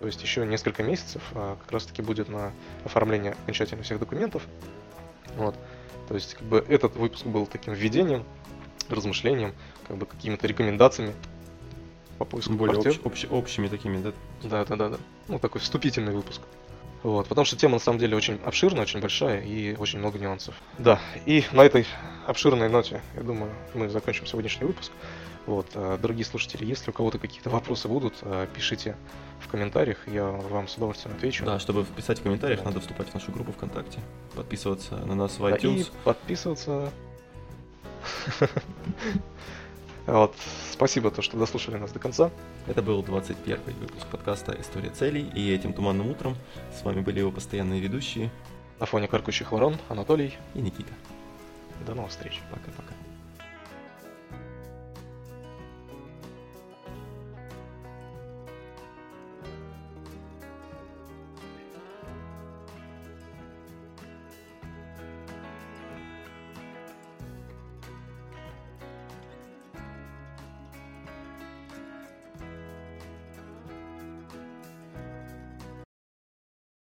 [0.00, 2.52] То есть еще несколько месяцев а, как раз таки будет на
[2.84, 4.42] оформление окончательно всех документов.
[5.36, 5.56] Вот.
[6.08, 8.24] То есть как бы этот выпуск был таким введением,
[8.88, 9.54] размышлением,
[9.86, 11.14] как бы какими-то рекомендациями
[12.18, 13.00] по поиску Более квартир.
[13.04, 14.12] Общ, общ, общими такими, да?
[14.42, 14.98] Да, да, да, да.
[15.26, 16.42] Ну, такой вступительный выпуск.
[17.02, 20.56] Вот, потому что тема на самом деле очень обширная, очень большая и очень много нюансов.
[20.78, 21.86] Да, и на этой
[22.26, 24.90] обширной ноте, я думаю, мы закончим сегодняшний выпуск.
[25.46, 28.96] Вот, а, дорогие слушатели, если у кого-то какие-то вопросы будут, а, пишите
[29.40, 31.44] в комментариях, я вам с удовольствием отвечу.
[31.44, 32.66] Да, чтобы писать в комментариях, да.
[32.66, 34.00] надо вступать в нашу группу ВКонтакте,
[34.34, 35.82] подписываться на нас в iTunes.
[35.82, 36.90] И подписываться.
[40.06, 40.34] Вот.
[40.72, 42.30] Спасибо, то, что дослушали нас до конца.
[42.66, 46.34] Это был 21 выпуск подкаста «История целей», и этим туманным утром
[46.74, 48.30] с вами были его постоянные ведущие
[48.80, 50.94] на фоне каркающих ворон Анатолий и Никита.
[51.86, 52.40] До новых встреч.
[52.50, 52.97] Пока-пока.